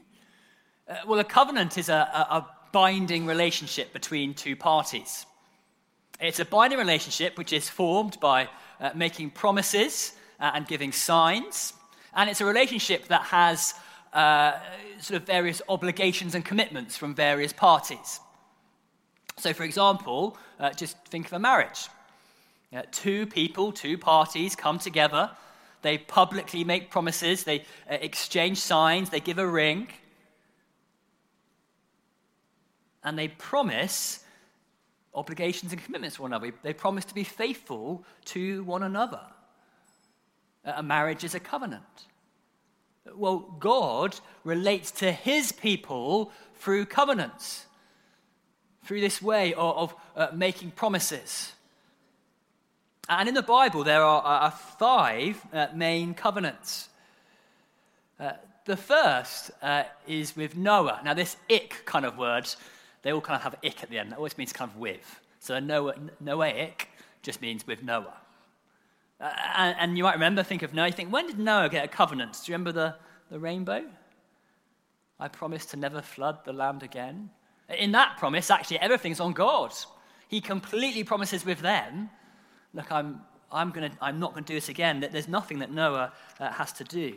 Uh, 0.88 0.96
well, 1.06 1.18
a 1.18 1.24
covenant 1.24 1.76
is 1.76 1.88
a, 1.88 1.94
a, 1.94 2.46
binding 2.72 3.24
relationship 3.24 3.90
between 3.94 4.34
two 4.34 4.54
parties. 4.54 5.24
It's 6.20 6.40
a 6.40 6.44
binding 6.44 6.78
relationship 6.78 7.38
which 7.38 7.54
is 7.54 7.70
formed 7.70 8.18
by 8.20 8.48
uh, 8.80 8.90
making 8.94 9.30
promises 9.30 10.12
and 10.38 10.66
giving 10.66 10.92
signs. 10.92 11.72
And 12.14 12.30
it's 12.30 12.40
a 12.40 12.44
relationship 12.44 13.08
that 13.08 13.22
has 13.22 13.74
uh, 14.12 14.52
sort 15.00 15.20
of 15.20 15.26
various 15.26 15.60
obligations 15.68 16.34
and 16.34 16.44
commitments 16.44 16.96
from 16.96 17.14
various 17.14 17.52
parties. 17.52 18.20
So, 19.38 19.52
for 19.52 19.64
example, 19.64 20.38
uh, 20.58 20.70
just 20.72 20.96
think 21.06 21.26
of 21.26 21.34
a 21.34 21.38
marriage. 21.38 21.88
Uh, 22.74 22.82
two 22.90 23.26
people, 23.26 23.72
two 23.72 23.98
parties 23.98 24.56
come 24.56 24.78
together, 24.78 25.30
they 25.82 25.98
publicly 25.98 26.64
make 26.64 26.90
promises, 26.90 27.44
they 27.44 27.60
uh, 27.90 27.94
exchange 28.00 28.58
signs, 28.58 29.10
they 29.10 29.20
give 29.20 29.38
a 29.38 29.46
ring, 29.46 29.88
and 33.04 33.18
they 33.18 33.28
promise 33.28 34.24
obligations 35.14 35.72
and 35.72 35.82
commitments 35.82 36.16
to 36.16 36.22
one 36.22 36.32
another. 36.32 36.52
They 36.62 36.72
promise 36.72 37.04
to 37.06 37.14
be 37.14 37.24
faithful 37.24 38.04
to 38.26 38.64
one 38.64 38.82
another. 38.82 39.20
A 40.66 40.82
marriage 40.82 41.24
is 41.24 41.34
a 41.34 41.40
covenant. 41.40 41.82
Well, 43.14 43.38
God 43.58 44.18
relates 44.44 44.90
to 44.92 45.12
his 45.12 45.52
people 45.52 46.32
through 46.56 46.86
covenants, 46.86 47.66
through 48.84 49.00
this 49.00 49.22
way 49.22 49.54
of, 49.54 49.76
of 49.76 49.94
uh, 50.16 50.28
making 50.34 50.72
promises. 50.72 51.52
And 53.08 53.28
in 53.28 53.34
the 53.34 53.42
Bible, 53.42 53.84
there 53.84 54.02
are, 54.02 54.22
are 54.22 54.50
five 54.50 55.40
uh, 55.52 55.68
main 55.74 56.14
covenants. 56.14 56.88
Uh, 58.18 58.32
the 58.64 58.76
first 58.76 59.52
uh, 59.62 59.84
is 60.08 60.34
with 60.34 60.56
Noah. 60.56 61.00
Now, 61.04 61.14
this 61.14 61.36
ik 61.48 61.82
kind 61.84 62.04
of 62.04 62.18
word 62.18 62.48
they 63.06 63.12
all 63.12 63.20
kind 63.20 63.36
of 63.36 63.42
have 63.42 63.54
ik 63.62 63.84
at 63.84 63.88
the 63.88 64.00
end. 64.00 64.10
That 64.10 64.16
always 64.16 64.36
means 64.36 64.52
kind 64.52 64.68
of 64.68 64.76
with. 64.78 65.20
So 65.38 65.60
Noah, 65.60 65.94
Noahic 66.20 66.86
just 67.22 67.40
means 67.40 67.64
with 67.64 67.84
Noah. 67.84 68.16
Uh, 69.20 69.30
and, 69.56 69.76
and, 69.78 69.98
you 69.98 70.04
might 70.04 70.14
remember, 70.14 70.42
think 70.42 70.62
of 70.62 70.74
Noah, 70.74 70.88
you 70.88 70.92
think, 70.92 71.12
when 71.12 71.26
did 71.26 71.38
Noah 71.38 71.68
get 71.70 71.84
a 71.84 71.88
covenant? 71.88 72.32
Do 72.44 72.52
you 72.52 72.54
remember 72.54 72.72
the, 72.72 72.94
the 73.30 73.38
rainbow? 73.38 73.84
I 75.18 75.28
promise 75.28 75.64
to 75.66 75.76
never 75.78 76.02
flood 76.02 76.44
the 76.44 76.52
land 76.52 76.82
again. 76.82 77.30
In 77.78 77.92
that 77.92 78.16
promise, 78.18 78.50
actually, 78.50 78.78
everything's 78.80 79.20
on 79.20 79.32
God. 79.32 79.72
He 80.28 80.40
completely 80.40 81.02
promises 81.02 81.46
with 81.46 81.60
them, 81.60 82.10
look, 82.74 82.92
I'm, 82.92 83.22
I'm, 83.50 83.70
gonna, 83.70 83.90
I'm 84.00 84.20
not 84.20 84.32
going 84.32 84.44
to 84.44 84.52
do 84.52 84.56
this 84.56 84.68
again. 84.68 85.00
That 85.00 85.12
there's 85.12 85.28
nothing 85.28 85.60
that 85.60 85.72
Noah 85.72 86.12
uh, 86.38 86.52
has 86.52 86.72
to 86.74 86.84
do. 86.84 87.14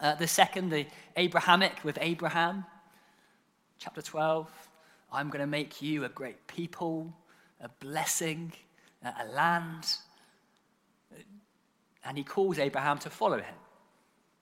Uh, 0.00 0.16
the 0.16 0.26
second, 0.26 0.70
the 0.70 0.86
Abrahamic 1.16 1.84
with 1.84 1.96
Abraham 2.00 2.64
chapter 3.78 4.02
12. 4.02 4.50
I'm 5.12 5.28
going 5.28 5.40
to 5.40 5.46
make 5.46 5.82
you 5.82 6.04
a 6.04 6.08
great 6.08 6.46
people, 6.46 7.12
a 7.60 7.68
blessing, 7.80 8.52
a 9.04 9.26
land. 9.26 9.86
And 12.04 12.18
he 12.18 12.24
calls 12.24 12.58
Abraham 12.58 12.98
to 12.98 13.10
follow 13.10 13.38
him. 13.38 13.54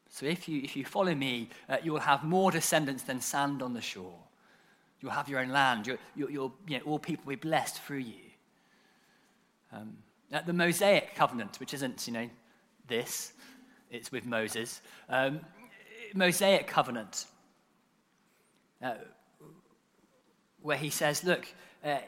So 0.09 0.27
if 0.27 0.49
you, 0.49 0.61
if 0.63 0.77
you 0.77 0.85
follow 0.85 1.15
me, 1.15 1.49
uh, 1.69 1.77
you 1.83 1.93
will 1.93 2.01
have 2.01 2.25
more 2.25 2.51
descendants 2.51 3.05
than 3.05 3.21
sand 3.21 3.63
on 3.63 3.75
the 3.75 3.81
shore. 3.81 4.19
You'll 5.01 5.13
have 5.13 5.29
your 5.29 5.41
own 5.41 5.51
land. 5.51 5.87
You're, 5.87 5.99
you're, 6.17 6.31
you're 6.31 6.53
you 6.67 6.79
know, 6.79 6.85
all 6.85 6.99
people 6.99 7.25
will 7.25 7.37
be 7.37 7.49
blessed 7.49 7.81
through 7.83 7.99
you. 7.99 8.31
Um, 9.73 9.97
the 10.47 10.53
Mosaic 10.53 11.15
covenant, 11.15 11.59
which 11.61 11.75
isn't, 11.75 12.07
you 12.07 12.13
know, 12.13 12.29
this, 12.89 13.33
it's 13.91 14.13
with 14.13 14.27
Moses. 14.27 14.81
Um, 15.09 15.41
Mosaic 16.15 16.67
covenant. 16.67 17.27
Uh, 18.83 18.95
where 20.63 20.77
he 20.77 20.91
says, 20.91 21.25
Look, 21.25 21.47
uh, 21.85 21.99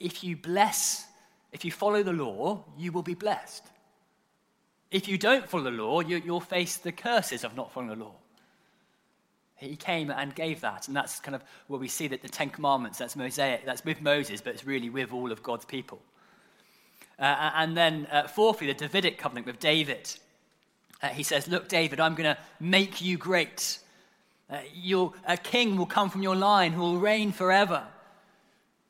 if 0.00 0.24
you 0.24 0.36
bless, 0.36 1.06
if 1.52 1.64
you 1.64 1.70
follow 1.70 2.02
the 2.02 2.12
law, 2.12 2.64
you 2.76 2.92
will 2.92 3.02
be 3.02 3.14
blessed. 3.14 3.64
If 4.94 5.08
you 5.08 5.18
don't 5.18 5.48
follow 5.48 5.64
the 5.64 5.70
law, 5.72 5.98
you, 6.02 6.22
will 6.24 6.38
face 6.38 6.76
the 6.76 6.92
curses 6.92 7.42
of 7.42 7.56
not 7.56 7.72
following 7.72 7.98
the 7.98 8.04
law. 8.04 8.14
He 9.56 9.74
came 9.74 10.08
and 10.08 10.32
gave 10.32 10.60
that, 10.60 10.86
and 10.86 10.96
that's 10.96 11.18
kind 11.18 11.34
of 11.34 11.42
where 11.66 11.80
we 11.80 11.88
see 11.88 12.06
that 12.06 12.22
the 12.22 12.28
Ten 12.28 12.48
Commandments, 12.48 12.98
that's 12.98 13.16
Mosaic, 13.16 13.66
that's 13.66 13.84
with 13.84 14.00
Moses, 14.00 14.40
but 14.40 14.54
it's 14.54 14.64
really 14.64 14.90
with 14.90 15.12
all 15.12 15.32
of 15.32 15.42
God's 15.42 15.64
people. 15.64 16.00
Uh, 17.18 17.50
and 17.56 17.76
then, 17.76 18.06
uh, 18.12 18.28
fourthly, 18.28 18.68
the 18.68 18.74
Davidic 18.74 19.18
covenant 19.18 19.48
with 19.48 19.58
David. 19.58 20.14
Uh, 21.02 21.08
he 21.08 21.24
says, 21.24 21.48
Look, 21.48 21.66
David, 21.66 21.98
I'm 21.98 22.14
going 22.14 22.32
to 22.32 22.40
make 22.60 23.02
you 23.02 23.18
great. 23.18 23.80
Uh, 24.48 24.58
a 25.26 25.36
king 25.36 25.76
will 25.76 25.86
come 25.86 26.08
from 26.08 26.22
your 26.22 26.36
line 26.36 26.72
who 26.72 26.82
will 26.82 26.98
reign 27.00 27.32
forever 27.32 27.82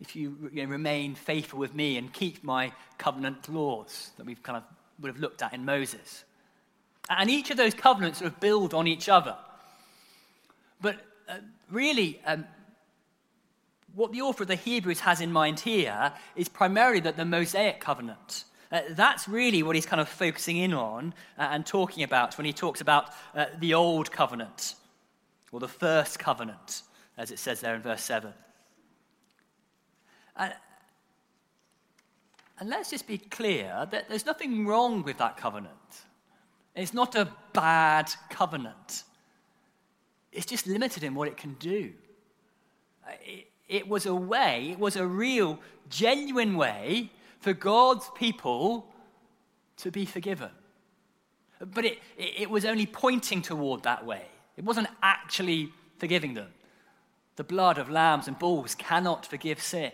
if 0.02 0.14
you, 0.14 0.50
you 0.52 0.64
know, 0.64 0.68
remain 0.68 1.14
faithful 1.14 1.58
with 1.58 1.74
me 1.74 1.96
and 1.96 2.12
keep 2.12 2.44
my 2.44 2.72
covenant 2.98 3.48
laws 3.48 4.10
that 4.18 4.26
we've 4.26 4.42
kind 4.42 4.58
of 4.58 4.64
would 5.00 5.08
have 5.08 5.20
looked 5.20 5.42
at 5.42 5.52
in 5.52 5.64
Moses. 5.64 6.24
And 7.10 7.28
each 7.28 7.50
of 7.50 7.56
those 7.56 7.74
covenants 7.74 8.18
sort 8.18 8.32
of 8.32 8.40
build 8.40 8.74
on 8.74 8.86
each 8.86 9.08
other. 9.08 9.36
But 10.80 10.96
uh, 11.28 11.36
really, 11.70 12.20
um, 12.26 12.46
what 13.94 14.12
the 14.12 14.22
author 14.22 14.42
of 14.42 14.48
the 14.48 14.56
Hebrews 14.56 15.00
has 15.00 15.20
in 15.20 15.32
mind 15.32 15.60
here 15.60 16.12
is 16.36 16.48
primarily 16.48 17.00
that 17.00 17.16
the 17.16 17.24
Mosaic 17.24 17.80
covenant. 17.80 18.44
Uh, 18.72 18.80
that's 18.90 19.28
really 19.28 19.62
what 19.62 19.76
he's 19.76 19.86
kind 19.86 20.00
of 20.00 20.08
focusing 20.08 20.56
in 20.56 20.72
on 20.72 21.14
uh, 21.38 21.48
and 21.50 21.64
talking 21.64 22.02
about 22.02 22.36
when 22.36 22.44
he 22.44 22.52
talks 22.52 22.80
about 22.80 23.10
uh, 23.34 23.46
the 23.60 23.74
old 23.74 24.10
covenant, 24.10 24.74
or 25.52 25.60
the 25.60 25.68
first 25.68 26.18
covenant, 26.18 26.82
as 27.16 27.30
it 27.30 27.38
says 27.38 27.60
there 27.60 27.74
in 27.74 27.82
verse 27.82 28.02
7. 28.02 28.32
And, 32.58 32.70
let's 32.70 32.90
just 32.90 33.06
be 33.06 33.18
clear 33.18 33.86
that 33.90 34.08
there's 34.08 34.26
nothing 34.26 34.66
wrong 34.66 35.02
with 35.02 35.18
that 35.18 35.36
covenant. 35.36 35.72
It's 36.74 36.94
not 36.94 37.14
a 37.14 37.28
bad 37.52 38.12
covenant. 38.30 39.04
It's 40.32 40.46
just 40.46 40.66
limited 40.66 41.04
in 41.04 41.14
what 41.14 41.28
it 41.28 41.36
can 41.36 41.54
do. 41.54 41.92
It, 43.24 43.46
it 43.68 43.88
was 43.88 44.06
a 44.06 44.14
way, 44.14 44.68
it 44.70 44.78
was 44.78 44.96
a 44.96 45.06
real, 45.06 45.58
genuine 45.88 46.56
way 46.56 47.10
for 47.40 47.52
God's 47.52 48.10
people 48.14 48.86
to 49.78 49.90
be 49.90 50.04
forgiven. 50.04 50.50
But 51.60 51.84
it, 51.84 51.98
it, 52.16 52.50
was 52.50 52.64
only 52.64 52.86
pointing 52.86 53.42
toward 53.42 53.82
that 53.84 54.04
way, 54.04 54.26
it 54.56 54.64
wasn't 54.64 54.88
actually 55.02 55.72
forgiving 55.98 56.34
them. 56.34 56.48
The 57.36 57.44
blood 57.44 57.78
of 57.78 57.90
lambs 57.90 58.28
and 58.28 58.38
bulls 58.38 58.74
cannot 58.74 59.26
forgive 59.26 59.60
sin. 59.60 59.92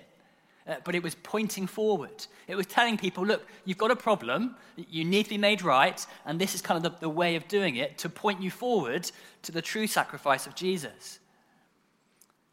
Uh, 0.66 0.74
but 0.84 0.94
it 0.94 1.02
was 1.02 1.14
pointing 1.14 1.66
forward. 1.66 2.26
It 2.46 2.54
was 2.54 2.66
telling 2.66 2.98
people, 2.98 3.24
look, 3.24 3.46
you've 3.64 3.78
got 3.78 3.90
a 3.90 3.96
problem, 3.96 4.56
you 4.76 5.04
need 5.04 5.24
to 5.24 5.30
be 5.30 5.38
made 5.38 5.62
right, 5.62 6.04
and 6.26 6.40
this 6.40 6.54
is 6.54 6.60
kind 6.60 6.84
of 6.84 6.92
the, 6.92 6.98
the 7.00 7.08
way 7.08 7.36
of 7.36 7.48
doing 7.48 7.76
it 7.76 7.98
to 7.98 8.08
point 8.08 8.42
you 8.42 8.50
forward 8.50 9.10
to 9.42 9.52
the 9.52 9.62
true 9.62 9.86
sacrifice 9.86 10.46
of 10.46 10.54
Jesus. 10.54 11.18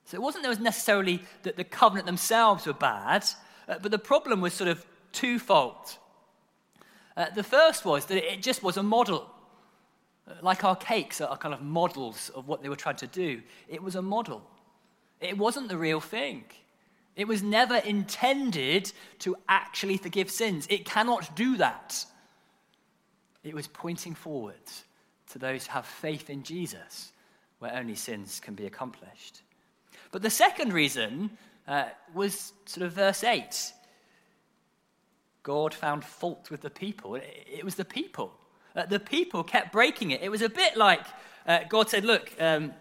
So 0.05 0.15
it 0.15 0.21
wasn't 0.21 0.61
necessarily 0.61 1.21
that 1.43 1.57
the 1.57 1.65
covenant 1.65 2.05
themselves 2.05 2.65
were 2.65 2.73
bad, 2.73 3.25
uh, 3.67 3.75
but 3.81 3.91
the 3.91 3.99
problem 3.99 4.39
was 4.39 4.53
sort 4.53 4.69
of 4.69 4.85
twofold. 5.11 5.97
Uh, 7.17 7.25
the 7.35 7.43
first 7.43 7.83
was 7.83 8.05
that 8.05 8.31
it 8.31 8.41
just 8.41 8.63
was 8.63 8.77
a 8.77 8.83
model. 8.83 9.29
Uh, 10.25 10.33
like 10.41 10.63
our 10.63 10.75
cakes 10.75 11.19
are 11.19 11.35
kind 11.37 11.53
of 11.53 11.61
models 11.61 12.29
of 12.35 12.47
what 12.47 12.61
they 12.61 12.69
were 12.69 12.75
trying 12.75 12.95
to 12.95 13.07
do. 13.07 13.41
It 13.67 13.83
was 13.83 13.95
a 13.95 14.01
model. 14.01 14.41
It 15.19 15.37
wasn't 15.37 15.67
the 15.67 15.77
real 15.77 15.99
thing. 15.99 16.45
It 17.17 17.27
was 17.27 17.41
never 17.41 17.77
intended 17.77 18.93
to 19.19 19.35
actually 19.49 19.97
forgive 19.97 20.29
sins. 20.29 20.67
It 20.69 20.85
cannot 20.85 21.35
do 21.35 21.57
that. 21.57 22.05
It 23.43 23.55
was 23.55 23.67
pointing 23.67 24.13
forward 24.13 24.55
to 25.31 25.39
those 25.39 25.65
who 25.65 25.73
have 25.73 25.87
faith 25.87 26.29
in 26.29 26.43
Jesus, 26.43 27.11
where 27.57 27.73
only 27.73 27.95
sins 27.95 28.39
can 28.39 28.53
be 28.53 28.67
accomplished. 28.67 29.41
But 30.11 30.21
the 30.21 30.29
second 30.29 30.73
reason 30.73 31.31
uh, 31.67 31.85
was 32.13 32.53
sort 32.65 32.85
of 32.85 32.93
verse 32.93 33.23
8. 33.23 33.73
God 35.41 35.73
found 35.73 36.05
fault 36.05 36.51
with 36.51 36.61
the 36.61 36.69
people. 36.69 37.15
It, 37.15 37.63
was 37.63 37.75
the 37.75 37.85
people. 37.85 38.31
Uh, 38.75 38.85
the 38.85 38.99
people 38.99 39.43
kept 39.43 39.71
breaking 39.71 40.11
it. 40.11 40.21
It 40.21 40.29
was 40.29 40.43
a 40.43 40.49
bit 40.49 40.77
like 40.77 41.01
uh, 41.47 41.59
God 41.67 41.89
said, 41.89 42.05
Look, 42.05 42.31
um, 42.39 42.73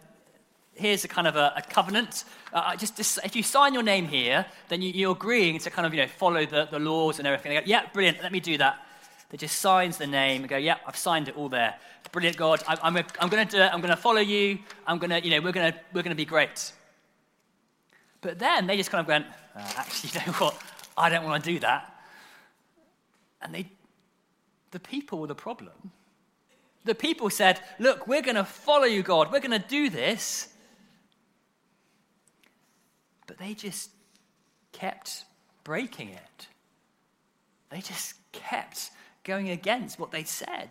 here's 0.77 1.05
a 1.05 1.09
kind 1.09 1.27
of 1.27 1.37
a, 1.37 1.53
a 1.57 1.63
covenant. 1.63 2.25
Uh, 2.53 2.77
just, 2.77 2.97
just, 2.97 3.19
if 3.25 3.35
you 3.35 3.43
sign 3.43 3.75
your 3.75 3.83
name 3.83 4.07
here, 4.07 4.47
then 4.69 4.83
you, 4.83 5.09
are 5.09 5.13
agreeing 5.13 5.59
to 5.59 5.71
kind 5.71 5.87
of 5.87 5.95
you 5.95 6.01
know 6.01 6.07
follow 6.07 6.47
the, 6.47 6.69
the 6.71 6.79
laws 6.79 7.19
and 7.19 7.27
everything. 7.27 7.55
They 7.55 7.61
go, 7.61 7.67
yeah, 7.67 7.87
brilliant. 7.93 8.23
Let 8.23 8.33
me 8.33 8.41
do 8.41 8.59
that. 8.59 8.83
They 9.31 9.37
just 9.37 9.59
signs 9.59 9.99
the 9.99 10.07
name 10.07 10.43
and 10.43 10.49
go, 10.49 10.57
yeah, 10.57 10.77
I've 10.87 10.97
signed 10.97 11.29
it 11.29 11.37
all 11.37 11.49
there. 11.49 11.75
Brilliant, 12.13 12.37
God. 12.37 12.63
I, 12.69 12.79
I'm, 12.83 12.97
I'm 12.97 13.29
going 13.29 13.47
to 13.47 13.57
do 13.57 13.63
it. 13.63 13.71
I'm 13.73 13.81
going 13.81 13.91
to 13.91 14.01
follow 14.01 14.21
you. 14.21 14.59
I'm 14.87 14.99
going 14.99 15.11
to, 15.11 15.23
you 15.23 15.31
know, 15.31 15.45
we're 15.45 15.53
going 15.53 15.73
to, 15.73 15.79
we're 15.93 16.03
going 16.03 16.15
to 16.15 16.17
be 16.17 16.25
great. 16.25 16.73
But 18.21 18.39
then 18.39 18.67
they 18.67 18.77
just 18.77 18.91
kind 18.91 19.01
of 19.01 19.09
went, 19.09 19.27
uh, 19.55 19.73
actually, 19.77 20.11
you 20.21 20.27
know 20.27 20.33
what? 20.39 20.57
I 20.97 21.09
don't 21.11 21.25
want 21.25 21.43
to 21.45 21.51
do 21.51 21.59
that. 21.61 21.93
And 23.43 23.55
they, 23.55 23.69
the 24.71 24.81
people 24.81 25.19
were 25.19 25.27
the 25.27 25.35
problem. 25.35 25.91
The 26.85 26.95
people 26.95 27.29
said, 27.31 27.61
look, 27.79 28.07
we're 28.07 28.23
going 28.23 28.37
to 28.37 28.45
follow 28.45 28.85
you, 28.85 29.03
God. 29.03 29.33
We're 29.33 29.41
going 29.41 29.61
to 29.61 29.69
do 29.69 29.91
this. 29.91 30.49
But 33.37 33.47
they 33.47 33.55
just 33.55 33.91
kept 34.73 35.25
breaking 35.65 36.11
it. 36.11 36.47
They 37.71 37.81
just 37.81 38.15
kept 38.33 38.91
going 39.25 39.51
against 39.51 39.99
what 39.99 40.11
they 40.11 40.25
said. 40.25 40.71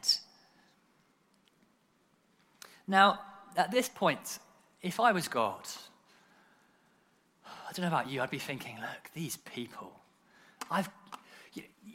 Now, 2.87 3.19
at 3.55 3.71
this 3.71 3.89
point, 3.89 4.39
if 4.81 4.99
I 4.99 5.11
was 5.11 5.27
God, 5.27 5.61
I 7.45 7.71
don't 7.73 7.83
know 7.83 7.87
about 7.87 8.09
you, 8.09 8.21
I'd 8.21 8.29
be 8.29 8.39
thinking, 8.39 8.77
look, 8.79 9.11
these 9.13 9.37
people, 9.37 9.91
I've, 10.69 10.89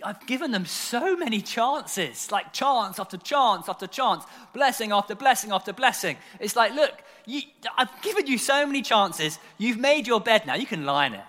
I've 0.02 0.24
given 0.26 0.50
them 0.50 0.64
so 0.64 1.16
many 1.16 1.40
chances, 1.40 2.30
like 2.30 2.52
chance 2.52 2.98
after 2.98 3.16
chance 3.16 3.68
after 3.68 3.86
chance, 3.86 4.24
blessing 4.52 4.92
after 4.92 5.14
blessing 5.14 5.52
after 5.52 5.72
blessing. 5.72 6.16
It's 6.38 6.56
like, 6.56 6.72
look, 6.74 7.02
you, 7.26 7.42
I've 7.76 8.00
given 8.02 8.26
you 8.26 8.38
so 8.38 8.66
many 8.66 8.82
chances. 8.82 9.38
You've 9.58 9.78
made 9.78 10.06
your 10.06 10.20
bed 10.20 10.46
now. 10.46 10.54
You 10.54 10.66
can 10.66 10.84
lie 10.84 11.06
in 11.06 11.14
it. 11.14 11.24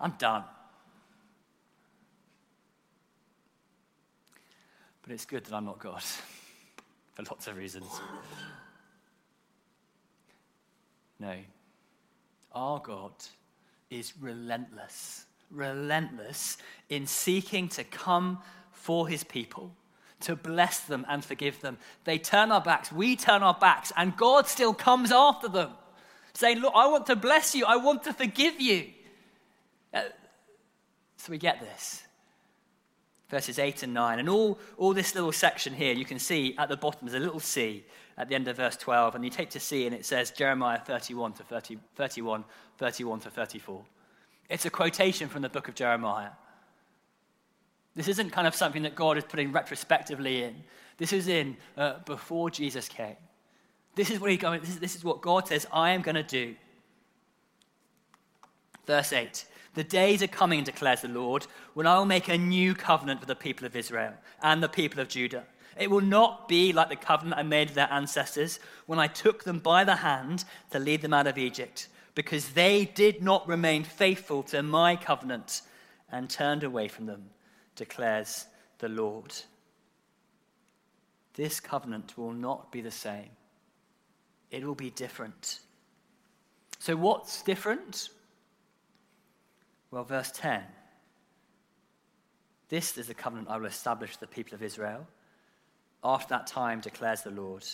I'm 0.00 0.12
done. 0.18 0.44
But 5.02 5.12
it's 5.12 5.26
good 5.26 5.44
that 5.44 5.54
I'm 5.54 5.66
not 5.66 5.78
God 5.78 6.02
for 7.14 7.22
lots 7.22 7.46
of 7.46 7.56
reasons. 7.56 7.88
No. 11.18 11.34
Our 12.52 12.78
God 12.78 13.12
is 13.90 14.14
relentless, 14.20 15.26
relentless 15.50 16.58
in 16.88 17.06
seeking 17.06 17.68
to 17.70 17.84
come 17.84 18.38
for 18.72 19.08
his 19.08 19.24
people 19.24 19.72
to 20.20 20.36
bless 20.36 20.80
them 20.80 21.04
and 21.08 21.24
forgive 21.24 21.60
them. 21.60 21.78
They 22.04 22.18
turn 22.18 22.50
our 22.50 22.60
backs, 22.60 22.90
we 22.90 23.16
turn 23.16 23.42
our 23.42 23.54
backs, 23.54 23.92
and 23.96 24.16
God 24.16 24.46
still 24.46 24.74
comes 24.74 25.12
after 25.12 25.48
them, 25.48 25.70
saying, 26.32 26.58
Look, 26.58 26.72
I 26.74 26.86
want 26.86 27.06
to 27.06 27.16
bless 27.16 27.54
you, 27.54 27.64
I 27.66 27.76
want 27.76 28.02
to 28.04 28.12
forgive 28.12 28.60
you. 28.60 28.86
Uh, 29.92 30.02
so 31.16 31.30
we 31.30 31.38
get 31.38 31.60
this. 31.60 32.02
Verses 33.28 33.58
8 33.58 33.84
and 33.84 33.94
9. 33.94 34.18
And 34.18 34.28
all, 34.28 34.58
all 34.76 34.92
this 34.92 35.14
little 35.14 35.32
section 35.32 35.72
here, 35.72 35.94
you 35.94 36.04
can 36.04 36.18
see 36.18 36.54
at 36.58 36.68
the 36.68 36.76
bottom 36.76 37.00
there's 37.08 37.20
a 37.20 37.24
little 37.24 37.40
C 37.40 37.84
at 38.18 38.28
the 38.28 38.34
end 38.34 38.46
of 38.48 38.56
verse 38.56 38.76
12. 38.76 39.14
And 39.14 39.24
you 39.24 39.30
take 39.30 39.50
to 39.50 39.60
C 39.60 39.86
and 39.86 39.94
it 39.94 40.04
says 40.04 40.30
Jeremiah 40.30 40.78
31 40.78 41.32
to 41.34 41.42
30, 41.42 41.78
31, 41.96 42.44
31 42.76 43.20
to 43.20 43.30
34. 43.30 43.84
It's 44.48 44.64
a 44.64 44.70
quotation 44.70 45.28
from 45.28 45.42
the 45.42 45.48
book 45.48 45.68
of 45.68 45.74
Jeremiah. 45.74 46.30
This 47.96 48.08
isn't 48.08 48.30
kind 48.30 48.46
of 48.46 48.54
something 48.54 48.82
that 48.82 48.94
God 48.94 49.16
is 49.16 49.24
putting 49.24 49.52
retrospectively 49.52 50.42
in. 50.42 50.56
This 50.98 51.12
is 51.12 51.28
in 51.28 51.56
uh, 51.76 52.00
before 52.04 52.50
Jesus 52.50 52.88
came. 52.88 53.16
This 53.94 54.10
is 54.10 54.18
what 54.20 54.30
he 54.30 54.36
going. 54.36 54.60
This 54.60 54.70
is, 54.70 54.78
this 54.80 54.96
is 54.96 55.04
what 55.04 55.20
God 55.20 55.48
says. 55.48 55.66
I 55.72 55.90
am 55.90 56.02
going 56.02 56.16
to 56.16 56.22
do. 56.22 56.56
Verse 58.86 59.12
eight. 59.12 59.46
The 59.74 59.84
days 59.84 60.22
are 60.22 60.28
coming, 60.28 60.62
declares 60.62 61.00
the 61.00 61.08
Lord, 61.08 61.46
when 61.74 61.86
I 61.86 61.98
will 61.98 62.04
make 62.04 62.28
a 62.28 62.38
new 62.38 62.74
covenant 62.74 63.18
with 63.18 63.28
the 63.28 63.34
people 63.34 63.66
of 63.66 63.74
Israel 63.74 64.12
and 64.40 64.62
the 64.62 64.68
people 64.68 65.00
of 65.00 65.08
Judah. 65.08 65.44
It 65.76 65.90
will 65.90 66.00
not 66.00 66.46
be 66.48 66.72
like 66.72 66.88
the 66.90 66.96
covenant 66.96 67.38
I 67.38 67.42
made 67.42 67.68
with 67.68 67.74
their 67.74 67.92
ancestors 67.92 68.60
when 68.86 69.00
I 69.00 69.08
took 69.08 69.42
them 69.42 69.58
by 69.58 69.82
the 69.82 69.96
hand 69.96 70.44
to 70.70 70.78
lead 70.78 71.02
them 71.02 71.12
out 71.12 71.26
of 71.26 71.38
Egypt, 71.38 71.88
because 72.14 72.50
they 72.50 72.84
did 72.84 73.22
not 73.22 73.46
remain 73.48 73.84
faithful 73.84 74.42
to 74.44 74.62
my 74.62 74.96
covenant 74.96 75.62
and 76.10 76.30
turned 76.30 76.62
away 76.62 76.88
from 76.88 77.06
them 77.06 77.30
declares 77.76 78.46
the 78.78 78.88
Lord. 78.88 79.34
This 81.34 81.60
covenant 81.60 82.16
will 82.16 82.32
not 82.32 82.70
be 82.70 82.80
the 82.80 82.90
same, 82.90 83.30
it 84.50 84.64
will 84.64 84.74
be 84.74 84.90
different. 84.90 85.60
So, 86.78 86.96
what's 86.96 87.42
different? 87.42 88.10
Well, 89.90 90.04
verse 90.04 90.30
10 90.32 90.62
This 92.68 92.98
is 92.98 93.06
the 93.06 93.14
covenant 93.14 93.48
I 93.48 93.56
will 93.56 93.66
establish 93.66 94.10
with 94.10 94.20
the 94.20 94.34
people 94.34 94.54
of 94.54 94.62
Israel. 94.62 95.06
After 96.02 96.28
that 96.30 96.46
time, 96.46 96.80
declares 96.80 97.22
the 97.22 97.30
Lord, 97.30 97.64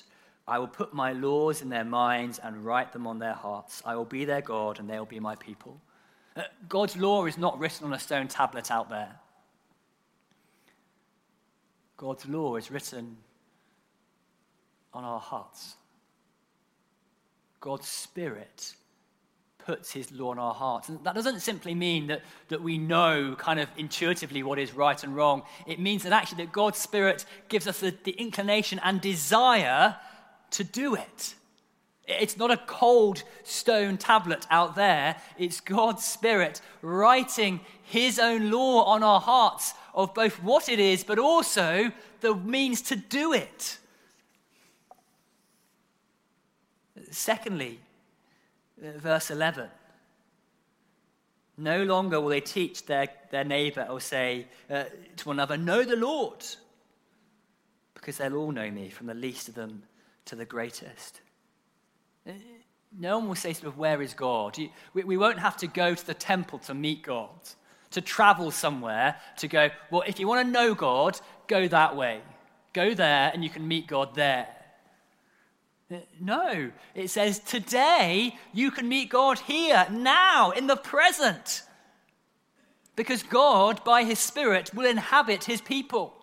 I 0.50 0.58
will 0.58 0.66
put 0.66 0.92
my 0.92 1.12
laws 1.12 1.62
in 1.62 1.68
their 1.68 1.84
minds 1.84 2.40
and 2.42 2.64
write 2.64 2.92
them 2.92 3.06
on 3.06 3.20
their 3.20 3.34
hearts. 3.34 3.82
I 3.86 3.94
will 3.94 4.04
be 4.04 4.24
their 4.24 4.40
God, 4.40 4.80
and 4.80 4.90
they 4.90 4.98
will 4.98 5.06
be 5.06 5.20
my 5.20 5.36
people. 5.36 5.80
Uh, 6.36 6.42
God's 6.68 6.96
law 6.96 7.24
is 7.26 7.38
not 7.38 7.56
written 7.60 7.86
on 7.86 7.92
a 7.92 8.00
stone 8.00 8.26
tablet 8.26 8.68
out 8.68 8.90
there. 8.90 9.14
God's 11.96 12.26
law 12.26 12.56
is 12.56 12.68
written 12.68 13.16
on 14.92 15.04
our 15.04 15.20
hearts. 15.20 15.76
God's 17.60 17.86
Spirit 17.86 18.74
puts 19.58 19.92
His 19.92 20.10
law 20.10 20.32
on 20.32 20.38
our 20.40 20.54
hearts. 20.54 20.88
And 20.88 21.04
that 21.04 21.14
doesn't 21.14 21.40
simply 21.40 21.76
mean 21.76 22.08
that, 22.08 22.22
that 22.48 22.60
we 22.60 22.76
know 22.76 23.36
kind 23.38 23.60
of 23.60 23.68
intuitively 23.76 24.42
what 24.42 24.58
is 24.58 24.74
right 24.74 25.00
and 25.04 25.14
wrong. 25.14 25.42
It 25.68 25.78
means 25.78 26.02
that 26.02 26.12
actually 26.12 26.44
that 26.44 26.52
God's 26.52 26.78
Spirit 26.78 27.24
gives 27.48 27.68
us 27.68 27.78
the, 27.78 27.94
the 28.02 28.12
inclination 28.12 28.80
and 28.82 29.00
desire 29.00 29.94
to 30.50 30.64
do 30.64 30.94
it. 30.94 31.34
It's 32.18 32.36
not 32.36 32.50
a 32.50 32.56
cold 32.56 33.22
stone 33.44 33.96
tablet 33.96 34.46
out 34.50 34.74
there. 34.74 35.16
It's 35.38 35.60
God's 35.60 36.04
Spirit 36.04 36.60
writing 36.82 37.60
His 37.82 38.18
own 38.18 38.50
law 38.50 38.84
on 38.84 39.02
our 39.02 39.20
hearts 39.20 39.74
of 39.94 40.14
both 40.14 40.42
what 40.42 40.68
it 40.68 40.80
is, 40.80 41.04
but 41.04 41.18
also 41.18 41.92
the 42.20 42.34
means 42.34 42.82
to 42.82 42.96
do 42.96 43.32
it. 43.32 43.78
Secondly, 47.10 47.80
verse 48.78 49.30
11. 49.30 49.68
No 51.58 51.82
longer 51.82 52.20
will 52.20 52.30
they 52.30 52.40
teach 52.40 52.86
their, 52.86 53.08
their 53.30 53.44
neighbor 53.44 53.86
or 53.90 54.00
say 54.00 54.46
uh, 54.70 54.84
to 55.16 55.28
one 55.28 55.36
another, 55.36 55.58
Know 55.58 55.84
the 55.84 55.96
Lord, 55.96 56.44
because 57.94 58.16
they'll 58.16 58.36
all 58.36 58.52
know 58.52 58.70
me, 58.70 58.88
from 58.88 59.06
the 59.08 59.14
least 59.14 59.48
of 59.48 59.54
them 59.54 59.82
to 60.30 60.36
the 60.36 60.44
greatest. 60.44 61.20
Uh, 62.26 62.32
no 62.96 63.18
one 63.18 63.28
will 63.28 63.34
say, 63.34 63.52
sort 63.52 63.66
of, 63.66 63.76
Where 63.76 64.00
is 64.00 64.14
God? 64.14 64.56
we, 64.94 65.02
we 65.02 65.16
won't 65.16 65.40
have 65.40 65.56
to 65.58 65.66
go 65.66 65.94
to 65.94 66.06
the 66.06 66.14
temple 66.14 66.60
to 66.60 66.74
meet 66.74 67.02
God, 67.02 67.40
to 67.90 68.00
travel 68.00 68.52
somewhere 68.52 69.16
to 69.38 69.48
go, 69.48 69.70
Well, 69.90 70.04
if 70.06 70.20
you 70.20 70.28
want 70.28 70.46
to 70.46 70.52
know 70.52 70.74
God, 70.74 71.20
go 71.48 71.66
that 71.66 71.96
way. 71.96 72.20
Go 72.72 72.94
there 72.94 73.32
and 73.34 73.42
you 73.42 73.50
can 73.50 73.66
meet 73.66 73.88
God 73.88 74.14
there. 74.14 74.46
No, 76.20 76.70
it 76.94 77.10
says 77.10 77.40
today 77.40 78.38
you 78.52 78.70
can 78.70 78.88
meet 78.88 79.10
God 79.10 79.40
here, 79.40 79.88
now, 79.90 80.52
in 80.52 80.68
the 80.68 80.76
present. 80.76 81.62
Because 82.94 83.24
God, 83.24 83.82
by 83.82 84.04
His 84.04 84.20
Spirit, 84.20 84.72
will 84.72 84.86
inhabit 84.86 85.42
His 85.42 85.60
people. 85.60 86.14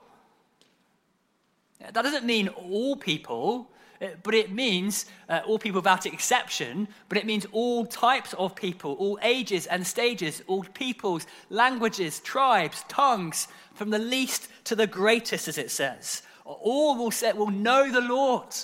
That 1.79 2.03
doesn't 2.03 2.25
mean 2.25 2.47
all 2.47 2.95
people, 2.95 3.69
uh, 3.69 3.76
but 4.23 4.33
it 4.33 4.51
means 4.51 5.05
uh, 5.29 5.41
all 5.45 5.57
people 5.57 5.79
without 5.79 6.05
exception, 6.05 6.87
but 7.09 7.17
it 7.17 7.25
means 7.25 7.45
all 7.51 7.85
types 7.85 8.33
of 8.33 8.55
people, 8.55 8.93
all 8.93 9.17
ages 9.21 9.65
and 9.65 9.85
stages, 9.85 10.41
all 10.47 10.63
peoples, 10.63 11.25
languages, 11.49 12.19
tribes, 12.19 12.83
tongues, 12.87 13.47
from 13.73 13.89
the 13.89 13.99
least 13.99 14.49
to 14.65 14.75
the 14.75 14.87
greatest, 14.87 15.47
as 15.47 15.57
it 15.57 15.71
says. 15.71 16.21
All 16.45 16.97
will, 16.97 17.11
say, 17.11 17.33
will 17.33 17.51
know 17.51 17.91
the 17.91 18.01
Lord 18.01 18.55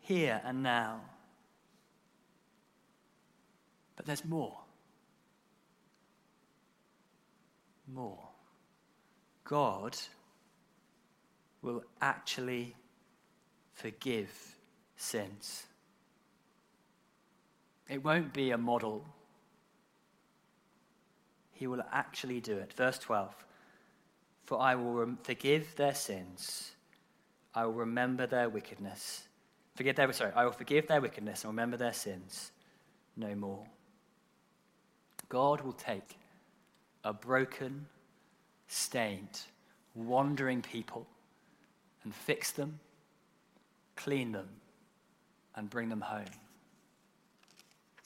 here 0.00 0.40
and 0.44 0.62
now. 0.62 1.00
But 3.96 4.06
there's 4.06 4.24
more. 4.24 4.58
More. 7.92 8.28
God 9.44 9.96
will 11.62 11.84
actually 12.00 12.74
forgive 13.82 14.30
sins. 14.96 15.66
It 17.88 18.04
won't 18.04 18.32
be 18.32 18.52
a 18.52 18.58
model. 18.58 19.04
He 21.50 21.66
will 21.66 21.82
actually 21.92 22.40
do 22.40 22.56
it. 22.56 22.72
Verse 22.72 22.98
12 22.98 23.34
For 24.44 24.60
I 24.60 24.76
will 24.76 25.16
forgive 25.24 25.74
their 25.76 25.94
sins, 25.94 26.72
I 27.54 27.66
will 27.66 27.72
remember 27.72 28.26
their 28.26 28.48
wickedness. 28.48 29.28
Forgive 29.74 29.96
their, 29.96 30.12
sorry, 30.12 30.32
I 30.36 30.44
will 30.44 30.52
forgive 30.52 30.86
their 30.86 31.00
wickedness 31.00 31.42
and 31.42 31.50
remember 31.50 31.76
their 31.76 31.92
sins 31.92 32.52
no 33.16 33.34
more. 33.34 33.64
God 35.28 35.62
will 35.62 35.72
take 35.72 36.16
a 37.04 37.12
broken, 37.12 37.86
stained, 38.68 39.40
wandering 39.94 40.62
people 40.62 41.06
and 42.04 42.14
fix 42.14 42.52
them, 42.52 42.78
clean 43.96 44.32
them, 44.32 44.48
and 45.56 45.68
bring 45.68 45.88
them 45.88 46.00
home. 46.00 46.24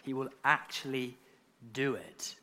He 0.04 0.14
will 0.14 0.28
actually 0.44 1.16
do 1.72 1.94
it. 1.94 2.34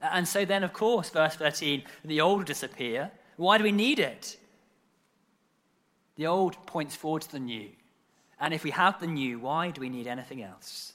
And 0.00 0.26
so 0.26 0.44
then, 0.44 0.62
of 0.62 0.72
course, 0.72 1.10
verse 1.10 1.36
13, 1.36 1.82
the 2.04 2.20
old 2.20 2.44
disappear. 2.44 3.10
Why 3.36 3.58
do 3.58 3.64
we 3.64 3.72
need 3.72 3.98
it? 3.98 4.36
The 6.16 6.26
old 6.26 6.64
points 6.66 6.94
forward 6.94 7.22
to 7.22 7.32
the 7.32 7.38
new. 7.38 7.68
And 8.40 8.52
if 8.52 8.64
we 8.64 8.70
have 8.70 9.00
the 9.00 9.06
new, 9.06 9.38
why 9.38 9.70
do 9.70 9.80
we 9.80 9.88
need 9.88 10.06
anything 10.06 10.42
else? 10.42 10.92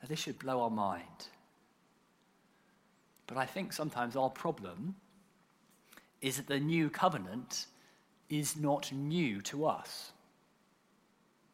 Now, 0.00 0.08
this 0.08 0.20
should 0.20 0.38
blow 0.38 0.62
our 0.62 0.70
mind. 0.70 1.28
But 3.26 3.38
I 3.38 3.46
think 3.46 3.72
sometimes 3.72 4.14
our 4.14 4.30
problem 4.30 4.94
is 6.26 6.38
that 6.38 6.48
the 6.48 6.58
new 6.58 6.90
covenant 6.90 7.66
is 8.28 8.56
not 8.56 8.90
new 8.90 9.40
to 9.42 9.64
us. 9.64 10.10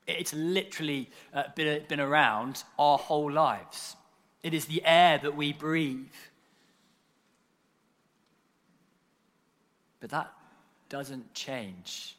It's 0.06 0.32
literally 0.32 1.10
uh, 1.34 1.44
been, 1.54 1.82
been 1.88 2.00
around 2.00 2.64
our 2.78 2.96
whole 2.96 3.30
lives. 3.30 3.96
It 4.42 4.54
is 4.54 4.64
the 4.64 4.82
air 4.82 5.18
that 5.18 5.36
we 5.36 5.52
breathe. 5.52 6.06
But 10.00 10.08
that 10.08 10.32
doesn't 10.88 11.34
change 11.34 12.16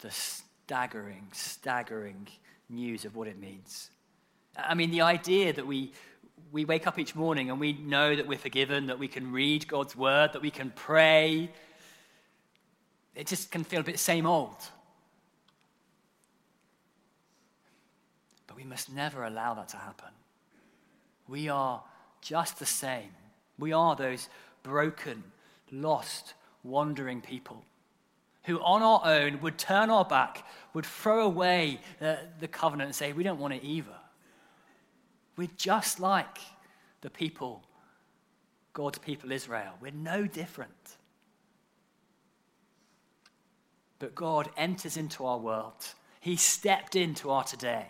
the 0.00 0.10
staggering, 0.10 1.28
staggering 1.32 2.28
news 2.68 3.06
of 3.06 3.16
what 3.16 3.26
it 3.26 3.40
means. 3.40 3.90
I 4.54 4.74
mean, 4.74 4.90
the 4.90 5.00
idea 5.00 5.54
that 5.54 5.66
we, 5.66 5.92
we 6.52 6.64
wake 6.64 6.86
up 6.86 6.98
each 6.98 7.14
morning 7.14 7.50
and 7.50 7.60
we 7.60 7.72
know 7.72 8.14
that 8.14 8.26
we're 8.26 8.38
forgiven, 8.38 8.86
that 8.86 8.98
we 8.98 9.08
can 9.08 9.32
read 9.32 9.68
God's 9.68 9.96
word, 9.96 10.32
that 10.32 10.42
we 10.42 10.50
can 10.50 10.72
pray, 10.74 11.50
it 13.14 13.26
just 13.26 13.50
can 13.50 13.64
feel 13.64 13.80
a 13.80 13.84
bit 13.84 13.98
same 13.98 14.26
old. 14.26 14.56
But 18.46 18.56
we 18.56 18.64
must 18.64 18.92
never 18.92 19.24
allow 19.24 19.54
that 19.54 19.68
to 19.70 19.76
happen. 19.76 20.10
We 21.28 21.48
are 21.48 21.82
just 22.20 22.58
the 22.58 22.66
same. 22.66 23.10
We 23.58 23.72
are 23.72 23.94
those 23.94 24.28
broken, 24.62 25.22
lost, 25.70 26.34
wandering 26.64 27.20
people 27.20 27.64
who 28.44 28.58
on 28.60 28.82
our 28.82 29.02
own 29.04 29.40
would 29.40 29.58
turn 29.58 29.90
our 29.90 30.04
back, 30.04 30.46
would 30.72 30.86
throw 30.86 31.24
away 31.24 31.80
the, 31.98 32.18
the 32.40 32.48
covenant 32.48 32.88
and 32.88 32.94
say, 32.94 33.12
We 33.12 33.22
don't 33.22 33.38
want 33.38 33.54
it 33.54 33.62
either. 33.62 33.99
We're 35.40 35.48
just 35.56 36.00
like 36.00 36.36
the 37.00 37.08
people, 37.08 37.62
God's 38.74 38.98
people 38.98 39.32
Israel. 39.32 39.72
We're 39.80 39.90
no 39.90 40.26
different. 40.26 40.98
But 43.98 44.14
God 44.14 44.50
enters 44.58 44.98
into 44.98 45.24
our 45.24 45.38
world. 45.38 45.94
He 46.20 46.36
stepped 46.36 46.94
into 46.94 47.30
our 47.30 47.42
today. 47.42 47.86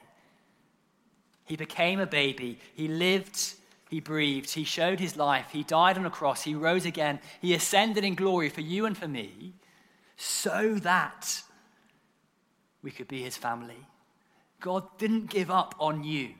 He 1.44 1.56
became 1.56 1.98
a 1.98 2.06
baby. 2.06 2.60
He 2.76 2.86
lived 2.86 3.54
he 3.88 3.98
breathed, 3.98 4.50
he 4.50 4.62
showed 4.62 5.00
his 5.00 5.16
life, 5.16 5.48
he 5.50 5.64
died 5.64 5.98
on 5.98 6.06
a 6.06 6.10
cross, 6.10 6.44
he 6.44 6.54
rose 6.54 6.86
again, 6.86 7.18
he 7.40 7.54
ascended 7.54 8.04
in 8.04 8.14
glory 8.14 8.48
for 8.48 8.60
you 8.60 8.86
and 8.86 8.96
for 8.96 9.08
me, 9.08 9.54
so 10.16 10.76
that 10.76 11.42
we 12.80 12.92
could 12.92 13.08
be 13.08 13.20
his 13.20 13.36
family. 13.36 13.88
God 14.60 14.84
didn't 14.96 15.28
give 15.28 15.50
up 15.50 15.74
on 15.80 16.04
you. 16.04 16.34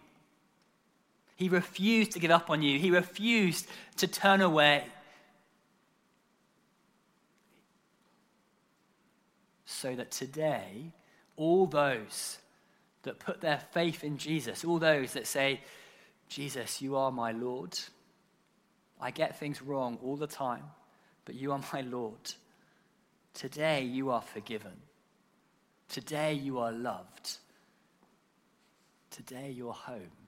He 1.40 1.48
refused 1.48 2.12
to 2.12 2.18
give 2.18 2.30
up 2.30 2.50
on 2.50 2.60
you. 2.60 2.78
He 2.78 2.90
refused 2.90 3.66
to 3.96 4.06
turn 4.06 4.42
away. 4.42 4.84
So 9.64 9.96
that 9.96 10.10
today, 10.10 10.92
all 11.36 11.64
those 11.64 12.36
that 13.04 13.18
put 13.18 13.40
their 13.40 13.58
faith 13.72 14.04
in 14.04 14.18
Jesus, 14.18 14.66
all 14.66 14.78
those 14.78 15.14
that 15.14 15.26
say, 15.26 15.62
Jesus, 16.28 16.82
you 16.82 16.94
are 16.94 17.10
my 17.10 17.32
Lord. 17.32 17.78
I 19.00 19.10
get 19.10 19.38
things 19.38 19.62
wrong 19.62 19.98
all 20.04 20.16
the 20.16 20.26
time, 20.26 20.64
but 21.24 21.36
you 21.36 21.52
are 21.52 21.60
my 21.72 21.80
Lord. 21.80 22.34
Today 23.32 23.80
you 23.80 24.10
are 24.10 24.20
forgiven. 24.20 24.76
Today 25.88 26.34
you 26.34 26.58
are 26.58 26.70
loved. 26.70 27.38
Today 29.10 29.54
you're 29.56 29.72
home. 29.72 30.19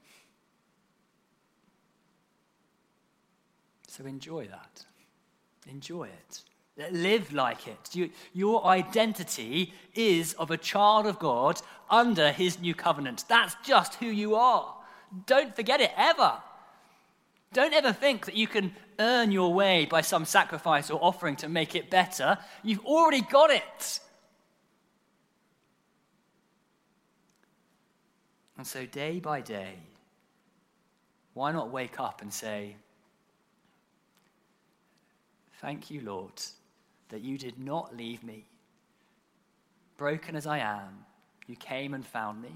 So 3.92 4.06
enjoy 4.06 4.46
that. 4.46 4.86
Enjoy 5.70 6.04
it. 6.04 6.40
Live 6.92 7.30
like 7.34 7.68
it. 7.68 7.90
You, 7.92 8.08
your 8.32 8.64
identity 8.64 9.74
is 9.94 10.32
of 10.38 10.50
a 10.50 10.56
child 10.56 11.04
of 11.04 11.18
God 11.18 11.60
under 11.90 12.32
his 12.32 12.58
new 12.58 12.74
covenant. 12.74 13.26
That's 13.28 13.54
just 13.62 13.96
who 13.96 14.06
you 14.06 14.34
are. 14.34 14.74
Don't 15.26 15.54
forget 15.54 15.82
it 15.82 15.90
ever. 15.94 16.38
Don't 17.52 17.74
ever 17.74 17.92
think 17.92 18.24
that 18.24 18.34
you 18.34 18.46
can 18.46 18.74
earn 18.98 19.30
your 19.30 19.52
way 19.52 19.84
by 19.84 20.00
some 20.00 20.24
sacrifice 20.24 20.88
or 20.88 20.98
offering 21.04 21.36
to 21.36 21.50
make 21.50 21.74
it 21.74 21.90
better. 21.90 22.38
You've 22.62 22.86
already 22.86 23.20
got 23.20 23.50
it. 23.50 24.00
And 28.56 28.66
so, 28.66 28.86
day 28.86 29.20
by 29.20 29.42
day, 29.42 29.74
why 31.34 31.52
not 31.52 31.70
wake 31.70 32.00
up 32.00 32.22
and 32.22 32.32
say, 32.32 32.76
Thank 35.62 35.92
you, 35.92 36.00
Lord, 36.00 36.32
that 37.10 37.22
you 37.22 37.38
did 37.38 37.56
not 37.56 37.96
leave 37.96 38.24
me. 38.24 38.46
Broken 39.96 40.34
as 40.34 40.44
I 40.44 40.58
am, 40.58 41.06
you 41.46 41.54
came 41.54 41.94
and 41.94 42.04
found 42.04 42.42
me. 42.42 42.50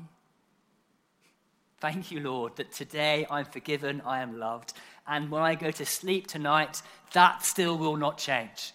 Thank 1.79 2.11
you, 2.11 2.19
Lord, 2.19 2.57
that 2.57 2.73
today 2.73 3.25
I'm 3.31 3.45
forgiven, 3.45 4.03
I 4.05 4.23
am 4.23 4.41
loved. 4.41 4.73
And 5.07 5.31
when 5.31 5.43
I 5.43 5.55
go 5.55 5.71
to 5.71 5.87
sleep 5.87 6.27
tonight, 6.27 6.83
that 7.13 7.45
still 7.45 7.79
will 7.79 7.97
not 7.97 8.19
change. 8.19 8.73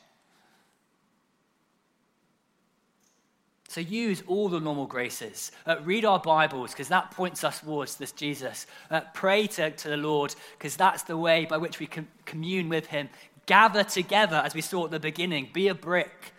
So 3.67 3.79
use 3.79 4.21
all 4.27 4.49
the 4.49 4.59
normal 4.59 4.85
graces. 4.85 5.51
Uh, 5.65 5.77
read 5.83 6.03
our 6.03 6.19
Bibles 6.19 6.71
because 6.71 6.89
that 6.89 7.11
points 7.11 7.43
us 7.45 7.61
towards 7.61 7.95
this 7.95 8.11
Jesus. 8.11 8.67
Uh, 8.89 8.99
pray 9.13 9.47
to, 9.47 9.71
to 9.71 9.89
the 9.89 9.95
Lord 9.95 10.35
because 10.57 10.75
that's 10.75 11.03
the 11.03 11.15
way 11.15 11.45
by 11.45 11.57
which 11.57 11.79
we 11.79 11.87
can 11.87 12.05
commune 12.25 12.67
with 12.67 12.85
Him. 12.87 13.07
Gather 13.51 13.83
together 13.83 14.41
as 14.45 14.53
we 14.53 14.61
saw 14.61 14.85
at 14.85 14.91
the 14.91 14.99
beginning. 15.01 15.49
Be 15.51 15.67
a 15.67 15.75
brick 15.75 16.33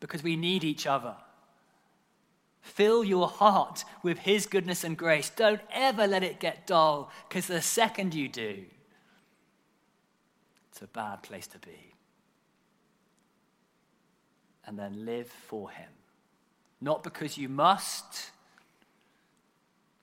because 0.00 0.22
we 0.22 0.34
need 0.34 0.64
each 0.64 0.86
other. 0.86 1.14
Fill 2.62 3.04
your 3.04 3.28
heart 3.28 3.84
with 4.02 4.20
His 4.20 4.46
goodness 4.46 4.82
and 4.82 4.96
grace. 4.96 5.28
Don't 5.28 5.60
ever 5.70 6.06
let 6.06 6.22
it 6.22 6.40
get 6.40 6.66
dull 6.66 7.12
because 7.28 7.48
the 7.48 7.60
second 7.60 8.14
you 8.14 8.30
do, 8.30 8.64
it's 10.70 10.80
a 10.80 10.86
bad 10.86 11.22
place 11.22 11.46
to 11.48 11.58
be. 11.58 11.92
And 14.64 14.78
then 14.78 15.04
live 15.04 15.28
for 15.28 15.68
Him. 15.68 15.90
Not 16.80 17.02
because 17.02 17.36
you 17.36 17.50
must, 17.50 18.30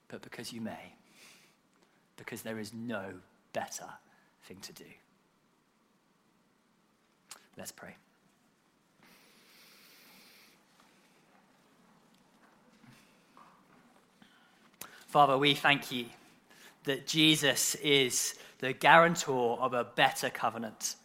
but 0.06 0.22
because 0.22 0.52
you 0.52 0.60
may. 0.60 0.94
Because 2.16 2.42
there 2.42 2.60
is 2.60 2.72
no 2.72 3.14
better 3.52 3.88
thing 4.44 4.58
to 4.60 4.72
do. 4.72 4.84
Let's 7.56 7.72
pray. 7.72 7.96
Father, 15.08 15.38
we 15.38 15.54
thank 15.54 15.90
you 15.90 16.06
that 16.84 17.06
Jesus 17.06 17.74
is 17.76 18.34
the 18.58 18.72
guarantor 18.72 19.58
of 19.60 19.72
a 19.72 19.84
better 19.84 20.30
covenant 20.30 20.96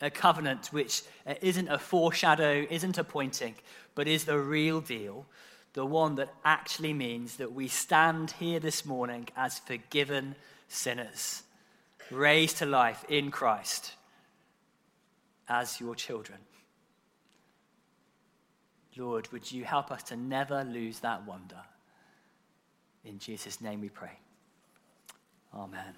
a 0.00 0.10
covenant 0.10 0.68
which 0.68 1.02
uh, 1.26 1.34
isn't 1.42 1.68
a 1.68 1.78
foreshadow, 1.78 2.66
isn't 2.70 2.98
a 2.98 3.04
pointing, 3.04 3.54
but 3.94 4.08
is 4.08 4.24
the 4.24 4.38
real 4.38 4.80
deal, 4.80 5.26
the 5.74 5.84
one 5.84 6.14
that 6.16 6.32
actually 6.44 6.92
means 6.92 7.36
that 7.36 7.52
we 7.52 7.68
stand 7.68 8.32
here 8.32 8.58
this 8.58 8.84
morning 8.84 9.28
as 9.36 9.58
forgiven 9.58 10.34
sinners, 10.68 11.42
raised 12.10 12.58
to 12.58 12.66
life 12.66 13.04
in 13.08 13.30
Christ 13.30 13.92
as 15.50 15.80
your 15.80 15.94
children. 15.94 16.38
Lord, 18.96 19.30
would 19.32 19.50
you 19.50 19.64
help 19.64 19.90
us 19.90 20.02
to 20.04 20.16
never 20.16 20.64
lose 20.64 21.00
that 21.00 21.26
wonder? 21.26 21.60
In 23.04 23.18
Jesus' 23.18 23.60
name 23.60 23.80
we 23.80 23.88
pray. 23.88 24.18
Amen. 25.54 25.94